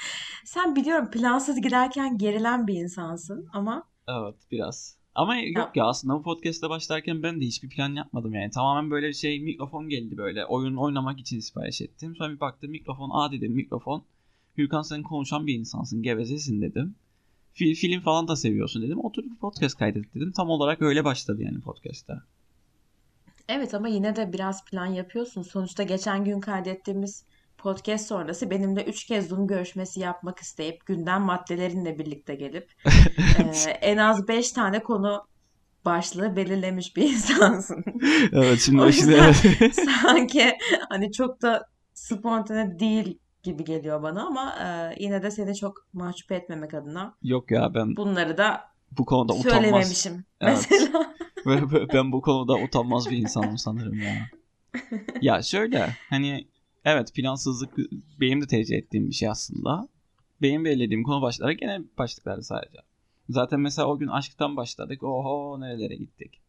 sen 0.46 0.76
biliyorum 0.76 1.12
plansız 1.12 1.62
giderken 1.62 2.18
gerilen 2.18 2.68
bir 2.68 2.74
insansın 2.74 3.50
ama 3.54 3.84
Evet 4.08 4.36
biraz. 4.52 4.98
Ama 5.16 5.38
yok 5.38 5.56
ya, 5.56 5.72
ya 5.76 5.86
aslında 5.86 6.14
bu 6.14 6.24
podcast'te 6.24 6.70
başlarken 6.70 7.24
ben 7.24 7.42
de 7.42 7.46
hiçbir 7.46 7.70
plan 7.70 7.94
yapmadım 7.96 8.34
yani. 8.34 8.52
Tamamen 8.52 8.92
böyle 8.92 9.08
bir 9.08 9.14
şey 9.14 9.40
mikrofon 9.40 9.90
geldi 9.90 10.18
böyle. 10.18 10.46
Oyun 10.46 10.76
oynamak 10.76 11.20
için 11.20 11.40
sipariş 11.40 11.82
ettim. 11.82 12.16
Sonra 12.16 12.34
bir 12.34 12.40
baktım 12.40 12.72
mikrofon. 12.72 13.10
Aa 13.14 13.32
dedim 13.32 13.52
mikrofon. 13.54 14.04
Hürkan 14.58 14.82
sen 14.82 15.04
konuşan 15.04 15.48
bir 15.48 15.54
insansın. 15.54 16.04
Gevezesin 16.04 16.62
dedim. 16.62 16.96
Fil, 17.56 17.76
film 17.76 18.02
falan 18.02 18.28
da 18.28 18.36
seviyorsun 18.36 18.82
dedim. 18.82 19.00
Otur 19.06 19.24
bir 19.24 19.36
podcast 19.36 19.78
kaydet 19.78 20.16
dedim. 20.16 20.32
Tam 20.32 20.50
olarak 20.50 20.82
öyle 20.82 21.04
başladı 21.04 21.42
yani 21.44 21.62
podcast'ta. 21.62 22.24
Evet 23.50 23.74
ama 23.74 23.88
yine 23.88 24.16
de 24.16 24.34
biraz 24.34 24.66
plan 24.66 24.86
yapıyorsun. 24.86 25.42
Sonuçta 25.42 25.84
geçen 25.84 26.26
gün 26.26 26.40
kaydettiğimiz 26.40 27.24
podcast 27.58 28.08
sonrası 28.08 28.50
benimle 28.50 28.84
üç 28.84 29.06
kez 29.06 29.28
Zoom 29.28 29.48
görüşmesi 29.48 30.00
yapmak 30.00 30.40
isteyip 30.40 30.86
gündem 30.86 31.22
maddelerinle 31.22 32.00
birlikte 32.00 32.36
gelip 32.36 32.72
e, 33.68 33.70
en 33.70 33.98
az 33.98 34.28
beş 34.28 34.52
tane 34.52 34.84
konu 34.84 35.28
başlığı 35.86 36.36
belirlemiş 36.36 36.96
bir 36.96 37.10
insansın. 37.10 37.84
Evet 38.34 38.60
şimdi 38.60 38.82
o 38.82 38.88
yüzden 38.88 39.32
sanki 40.02 40.58
hani 40.90 41.12
çok 41.12 41.42
da 41.42 41.66
spontane 41.94 42.80
değil 42.80 43.20
gibi 43.46 43.64
geliyor 43.64 44.04
bana 44.04 44.26
ama 44.26 44.56
e, 44.60 44.96
yine 45.04 45.24
de 45.24 45.32
seni 45.32 45.56
çok 45.56 45.88
mahcup 45.94 46.32
etmemek 46.32 46.74
adına. 46.74 47.16
Yok 47.24 47.52
ya 47.52 47.74
ben 47.74 47.96
bunları 47.96 48.38
da 48.38 48.62
bu 48.98 49.06
konuda 49.06 49.34
utanmaz. 49.34 49.54
Söylememişim 49.54 50.26
evet. 50.42 50.68
mesela. 50.72 51.16
ben 51.94 52.12
bu 52.12 52.22
konuda 52.22 52.54
utanmaz 52.54 53.10
bir 53.10 53.18
insanım 53.18 53.58
sanırım 53.58 54.00
ya. 54.02 54.16
Ya 55.22 55.42
şöyle 55.42 55.90
hani 56.10 56.48
evet 56.86 57.14
plansızlık 57.14 57.78
benim 58.20 58.42
de 58.42 58.48
tercih 58.48 58.78
ettiğim 58.78 59.10
bir 59.10 59.14
şey 59.14 59.30
aslında. 59.30 59.88
Benim 60.42 60.66
belirlediğim 60.66 61.04
konu 61.04 61.22
başları 61.22 61.54
gene 61.54 61.82
başlıkları 61.98 62.44
sadece. 62.44 62.78
Zaten 63.30 63.60
mesela 63.60 63.88
o 63.88 63.98
gün 63.98 64.08
aşktan 64.08 64.58
başladık. 64.58 65.04
Oho 65.04 65.62
nerelere 65.62 65.96
gittik. 65.96 66.42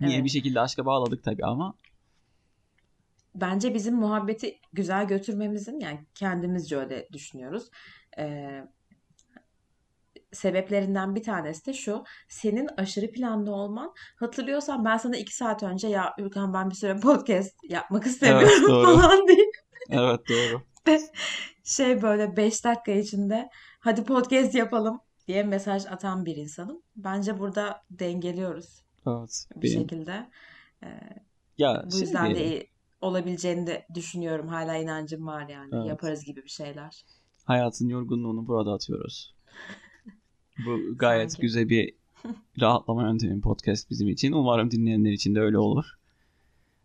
Niye 0.00 0.14
evet. 0.14 0.24
bir 0.24 0.30
şekilde 0.30 0.60
aşka 0.60 0.86
bağladık 0.86 1.24
tabii 1.24 1.44
ama 1.44 1.74
bence 3.40 3.74
bizim 3.74 3.94
muhabbeti 3.94 4.60
güzel 4.72 5.06
götürmemizin 5.06 5.80
yani 5.80 6.06
kendimizce 6.14 6.76
öyle 6.76 7.08
düşünüyoruz. 7.12 7.70
Ee, 8.18 8.64
sebeplerinden 10.32 11.14
bir 11.14 11.22
tanesi 11.22 11.66
de 11.66 11.72
şu. 11.72 12.04
Senin 12.28 12.68
aşırı 12.76 13.10
planlı 13.10 13.54
olman. 13.54 13.94
Hatırlıyorsan 14.16 14.84
ben 14.84 14.96
sana 14.96 15.16
iki 15.16 15.36
saat 15.36 15.62
önce 15.62 15.88
ya 15.88 16.14
Ülkan 16.18 16.54
ben 16.54 16.70
bir 16.70 16.74
süre 16.74 17.00
podcast 17.00 17.56
yapmak 17.68 18.06
istemiyorum 18.06 18.48
evet, 18.58 18.68
doğru. 18.68 18.84
falan 19.00 19.28
diye. 19.28 19.46
Evet 19.90 20.20
doğru. 20.28 20.62
şey 21.64 22.02
böyle 22.02 22.36
beş 22.36 22.64
dakika 22.64 22.92
içinde 22.92 23.48
hadi 23.80 24.04
podcast 24.04 24.54
yapalım 24.54 25.00
diye 25.28 25.42
mesaj 25.42 25.86
atan 25.86 26.24
bir 26.26 26.36
insanım. 26.36 26.82
Bence 26.96 27.38
burada 27.38 27.82
dengeliyoruz 27.90 28.82
Evet. 29.06 29.46
bir 29.56 29.68
Benim 29.68 29.80
şekilde. 29.80 30.30
Ee, 30.82 30.88
ya 31.58 31.82
bu 31.86 31.90
şey 31.90 32.00
yüzden 32.00 32.30
de 32.30 32.34
diyelim. 32.34 32.52
iyi 32.52 32.70
olabileceğini 33.00 33.66
de 33.66 33.86
düşünüyorum. 33.94 34.48
Hala 34.48 34.76
inancım 34.76 35.26
var 35.26 35.48
yani. 35.48 35.68
Evet. 35.72 35.86
Yaparız 35.86 36.24
gibi 36.24 36.44
bir 36.44 36.48
şeyler. 36.50 37.04
Hayatın 37.44 37.88
yorgunluğunu 37.88 38.46
burada 38.46 38.72
atıyoruz. 38.72 39.34
Bu 40.66 40.96
gayet 40.96 41.30
Sanki. 41.32 41.42
güzel 41.42 41.68
bir 41.68 41.94
rahatlama 42.60 43.02
yöntemi 43.02 43.40
podcast 43.40 43.90
bizim 43.90 44.08
için. 44.08 44.32
Umarım 44.32 44.70
dinleyenler 44.70 45.12
için 45.12 45.34
de 45.34 45.40
öyle 45.40 45.58
olur. 45.58 45.84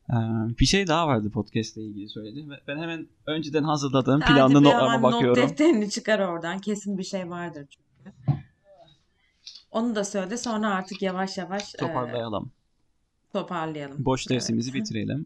Ee, 0.09 0.13
bir 0.59 0.65
şey 0.65 0.87
daha 0.87 1.07
vardı 1.07 1.29
podcast 1.31 1.77
ile 1.77 1.83
ilgili 1.85 2.09
söyledi. 2.09 2.49
Ve 2.49 2.53
Ben 2.67 2.77
hemen 2.77 3.07
önceden 3.27 3.63
hazırladığım 3.63 4.21
Hadi 4.21 4.33
planlı 4.33 4.63
notlarıma 4.63 4.87
hemen 4.93 5.01
not 5.01 5.13
bakıyorum. 5.13 5.41
defterini 5.43 5.89
çıkar 5.89 6.19
oradan. 6.19 6.59
Kesin 6.59 6.97
bir 6.97 7.03
şey 7.03 7.29
vardır 7.29 7.67
çünkü. 7.69 8.11
Onu 9.71 9.95
da 9.95 10.03
söyle 10.03 10.37
sonra 10.37 10.69
artık 10.69 11.01
yavaş 11.01 11.37
yavaş 11.37 11.75
e, 11.75 11.77
Toparlayalım. 11.77 12.51
toparlayalım. 13.33 14.05
Boş 14.05 14.21
Evet. 14.21 14.29
dersimizi 14.29 14.73
bitirelim. 14.73 15.25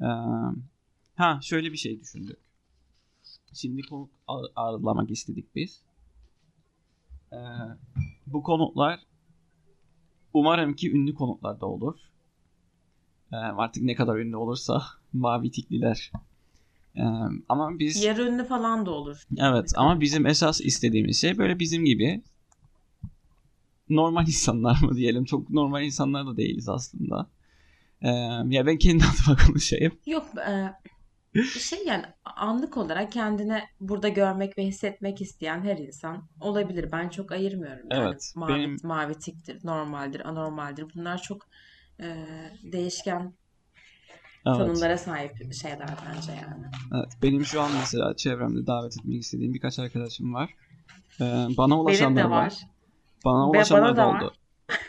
Ee, 0.00 0.06
ha 1.16 1.38
şöyle 1.42 1.72
bir 1.72 1.76
şey 1.76 2.00
düşündük. 2.00 2.38
Şimdi 3.52 3.82
konuk 3.82 4.10
ağ- 4.28 4.52
ağırlamak 4.56 5.10
istedik 5.10 5.54
biz. 5.54 5.82
Ee, 7.32 7.36
bu 8.26 8.42
konuklar 8.42 9.00
umarım 10.34 10.74
ki 10.76 10.92
ünlü 10.92 11.14
konuklar 11.14 11.60
da 11.60 11.66
olur. 11.66 11.98
Ee, 13.32 13.36
artık 13.36 13.82
ne 13.82 13.94
kadar 13.94 14.16
ünlü 14.16 14.36
olursa 14.36 14.82
mavi 15.12 15.50
tikliler. 15.50 16.12
Ee, 16.96 17.02
ama 17.48 17.78
biz 17.78 18.04
Yarı 18.04 18.22
ünlü 18.22 18.44
falan 18.44 18.86
da 18.86 18.90
olur. 18.90 19.26
evet 19.38 19.72
ama 19.76 20.00
bizim 20.00 20.26
esas 20.26 20.60
istediğimiz 20.60 21.20
şey 21.20 21.38
böyle 21.38 21.58
bizim 21.58 21.84
gibi 21.84 22.22
normal 23.90 24.26
insanlar 24.26 24.80
mı 24.82 24.96
diyelim. 24.96 25.24
Çok 25.24 25.50
normal 25.50 25.84
insanlar 25.84 26.26
da 26.26 26.36
değiliz 26.36 26.68
aslında. 26.68 27.26
Ee, 28.02 28.08
ya 28.48 28.66
ben 28.66 28.78
kendi 28.78 29.04
adıma 29.24 29.36
konuşayım. 29.46 29.92
Yok 30.06 30.26
e, 30.48 30.72
şey 31.44 31.78
yani 31.86 32.04
anlık 32.24 32.76
olarak 32.76 33.12
kendini 33.12 33.62
burada 33.80 34.08
görmek 34.08 34.58
ve 34.58 34.64
hissetmek 34.64 35.20
isteyen 35.22 35.60
her 35.64 35.78
insan 35.78 36.28
olabilir. 36.40 36.92
Ben 36.92 37.08
çok 37.08 37.32
ayırmıyorum. 37.32 37.86
Yani 37.90 38.04
Evet, 38.08 38.32
mavi, 38.36 38.52
benim- 38.52 38.76
mavi 38.82 39.14
tiktir, 39.18 39.58
normaldir, 39.64 40.28
anormaldir. 40.28 40.86
Bunlar 40.94 41.22
çok 41.22 41.42
e, 42.00 42.26
değişken 42.72 43.34
Evet. 44.46 44.58
tanımlara 44.58 44.98
sahip 44.98 45.54
şeyler 45.54 45.88
bence 46.08 46.32
yani. 46.32 46.64
Evet, 46.94 47.12
benim 47.22 47.44
şu 47.44 47.60
an 47.60 47.70
mesela 47.80 48.16
çevremde 48.16 48.66
davet 48.66 48.96
etmek 48.98 49.22
istediğim 49.22 49.54
birkaç 49.54 49.78
arkadaşım 49.78 50.34
var. 50.34 50.50
Ee, 51.20 51.24
bana 51.56 51.70
Benim 51.74 51.80
ulaşanlar 51.80 52.24
de 52.24 52.30
var. 52.30 52.42
var. 52.44 52.54
Bana 53.24 53.50
ulaşanlar 53.50 53.96
bana 53.96 54.20
da 54.20 54.26
oldu. 54.26 54.34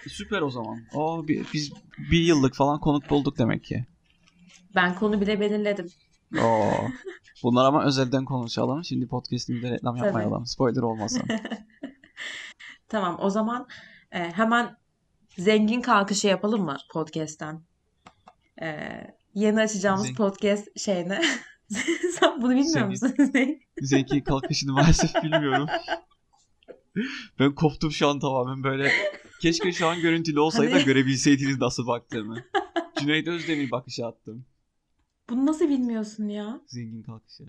Süper 0.08 0.42
o 0.42 0.50
zaman. 0.50 0.80
O 0.94 1.28
bir- 1.28 1.46
biz 1.54 1.74
bir 2.12 2.20
yıllık 2.20 2.56
falan 2.56 2.80
konuk 2.80 3.10
bulduk 3.10 3.38
demek 3.38 3.64
ki. 3.64 3.86
Ben 4.76 4.96
konu 4.96 5.22
bile 5.22 5.40
belirledim. 5.40 5.88
Oo. 6.42 6.72
Bunlar 7.44 7.66
ama 7.66 7.86
özelden 7.86 8.26
konuşalım. 8.26 8.84
Şimdi 8.84 9.08
podcast'imizde 9.08 9.72
reklam 9.72 9.96
Tabii. 9.96 10.06
yapmayalım. 10.06 10.46
Spoiler 10.46 10.82
olmasın. 10.82 11.22
Tamam, 12.90 13.18
o 13.22 13.30
zaman 13.30 13.68
e, 14.12 14.20
hemen 14.20 14.78
zengin 15.38 15.82
kalkışı 15.82 16.28
yapalım 16.28 16.62
mı 16.66 16.78
podcast'ten? 16.94 17.62
E, 18.62 18.68
yeni 19.34 19.62
açacağımız 19.62 20.08
Zen- 20.08 20.16
podcast 20.16 20.80
şeyine. 20.80 21.22
Sen 22.20 22.42
bunu 22.42 22.50
bilmiyor 22.50 22.66
Zengin. 22.66 22.90
musun? 22.90 23.60
Zeki 23.82 24.24
kalkışını 24.24 24.74
maalesef 24.74 25.24
bilmiyorum. 25.24 25.68
Ben 27.40 27.56
koptum 27.56 27.92
şu 27.92 28.08
an 28.08 28.20
tamamen 28.20 28.64
böyle. 28.64 28.92
Keşke 29.40 29.72
şu 29.72 29.88
an 29.88 30.02
görüntülü 30.02 30.40
olsaydı 30.40 30.72
da 30.72 30.76
Hani- 30.76 30.86
görebilseydiniz 30.86 31.60
nasıl 31.60 31.88
baktığımı. 31.88 32.44
Cüneyt 33.00 33.28
Özdemir 33.28 33.72
bakışı 33.72 34.06
attım. 34.06 34.46
Bunu 35.30 35.46
nasıl 35.46 35.70
bilmiyorsun 35.70 36.28
ya? 36.28 36.62
Zengin 36.68 37.04
kalkışı. 37.04 37.44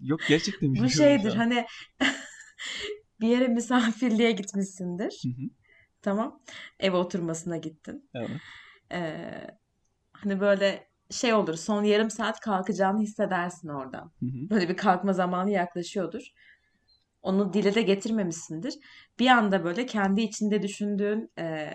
Yok 0.00 0.20
gerçekten 0.28 0.68
Bu 0.68 0.74
bilmiyorum 0.74 0.90
şeydir 0.96 1.30
şu 1.30 1.34
an. 1.34 1.36
hani 1.38 1.66
bir 3.20 3.28
yere 3.28 3.48
misafirliğe 3.48 4.32
gitmişsindir. 4.32 5.20
Hı 5.24 5.28
hı, 5.28 5.48
Tamam. 6.02 6.42
Eve 6.80 6.96
oturmasına 6.96 7.56
gittin. 7.56 8.08
evet. 8.14 8.30
Ee, 8.92 9.46
hani 10.12 10.40
böyle 10.40 10.90
şey 11.10 11.34
olur 11.34 11.54
son 11.54 11.84
yarım 11.84 12.10
saat 12.10 12.40
kalkacağını 12.40 13.00
hissedersin 13.00 13.68
oradan. 13.68 14.12
Hı 14.20 14.26
hı. 14.26 14.50
Böyle 14.50 14.68
bir 14.68 14.76
kalkma 14.76 15.12
zamanı 15.12 15.50
yaklaşıyordur. 15.50 16.22
Onu 17.22 17.52
dile 17.52 17.74
de 17.74 17.82
getirmemişsindir. 17.82 18.74
Bir 19.18 19.26
anda 19.26 19.64
böyle 19.64 19.86
kendi 19.86 20.20
içinde 20.20 20.62
düşündüğün 20.62 21.32
e, 21.38 21.68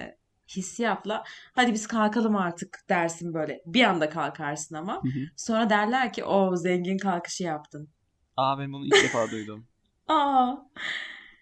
hissiyatla 0.55 1.23
hadi 1.55 1.73
biz 1.73 1.87
kalkalım 1.87 2.35
artık 2.35 2.79
dersin 2.89 3.33
böyle. 3.33 3.61
Bir 3.65 3.83
anda 3.83 4.09
kalkarsın 4.09 4.75
ama. 4.75 4.93
Hı 4.95 5.07
hı. 5.07 5.19
Sonra 5.35 5.69
derler 5.69 6.13
ki 6.13 6.23
o 6.23 6.55
zengin 6.55 6.97
kalkışı 6.97 7.43
yaptın. 7.43 7.89
Aa 8.37 8.59
ben 8.59 8.73
bunu 8.73 8.85
ilk 8.85 8.93
defa 9.03 9.31
duydum. 9.31 9.65
Aa, 10.07 10.55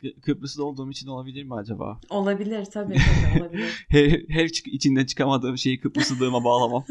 Kı- 0.04 0.22
Kıbrıs'ta 0.22 0.64
olduğum 0.64 0.92
için 0.92 1.08
olabilir 1.08 1.44
mi 1.44 1.56
acaba? 1.56 2.00
olabilir 2.10 2.66
tabii 2.66 2.94
tabii 3.34 3.44
olabilir. 3.44 3.86
Her, 3.90 4.22
her 4.30 4.48
çık- 4.48 4.68
içinden 4.68 5.06
çıkamadığım 5.06 5.58
şeyi 5.58 5.80
Kıbrıslılığıma 5.80 6.44
bağlamam. 6.44 6.86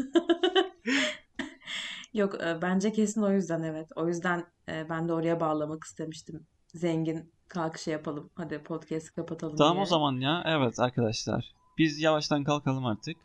Yok 2.13 2.41
e, 2.43 2.61
bence 2.61 2.91
kesin 2.91 3.21
o 3.21 3.31
yüzden 3.31 3.63
evet. 3.63 3.87
O 3.95 4.07
yüzden 4.07 4.45
e, 4.69 4.89
ben 4.89 5.07
de 5.07 5.13
oraya 5.13 5.39
bağlamak 5.39 5.83
istemiştim. 5.83 6.47
Zengin 6.73 7.31
kalkışı 7.47 7.89
yapalım. 7.89 8.29
Hadi 8.35 8.63
podcast'ı 8.63 9.15
kapatalım 9.15 9.55
Tamam 9.55 9.73
diye. 9.73 9.83
o 9.83 9.85
zaman 9.85 10.13
ya. 10.21 10.43
Evet 10.45 10.79
arkadaşlar. 10.79 11.53
Biz 11.77 11.99
yavaştan 11.99 12.43
kalkalım 12.43 12.85
artık. 12.85 13.17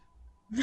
Ee, 0.57 0.61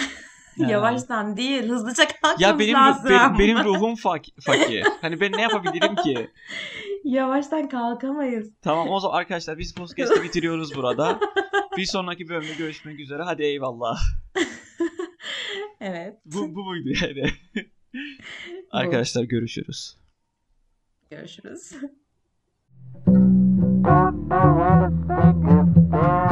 Yavaştan 0.71 1.37
değil, 1.37 1.63
hızlıca 1.63 2.03
Ya 2.03 2.09
kalkmamız 2.21 2.59
benim 2.59 2.73
lazım. 2.73 3.09
benim, 3.09 3.39
benim 3.39 3.63
ruhum 3.65 3.95
fak 3.95 4.25
fakir. 4.41 4.83
Hani 5.01 5.21
ben 5.21 5.31
ne 5.31 5.41
yapabilirim 5.41 5.95
ki? 5.95 6.29
Yavaştan 7.03 7.69
kalkamayız. 7.69 8.49
Tamam 8.61 8.89
o 8.89 8.99
zaman 8.99 9.17
arkadaşlar 9.17 9.57
biz 9.57 9.73
podcast'ı 9.73 10.23
bitiriyoruz 10.23 10.75
burada. 10.75 11.19
Bir 11.77 11.85
sonraki 11.85 12.29
bölümde 12.29 12.53
görüşmek 12.57 12.99
üzere. 12.99 13.23
Hadi 13.23 13.43
eyvallah. 13.43 13.97
Evet. 15.81 16.17
Bu, 16.25 16.55
bu 16.55 16.63
muydu 16.63 16.89
yani? 17.01 17.29
arkadaşlar 18.71 19.23
görüşürüz. 19.23 19.97
Görüşürüz. 21.09 21.71
Don't 23.03 24.27
know 24.29 24.61
anything 24.61 25.45
if 25.49 25.91
there 25.91 26.24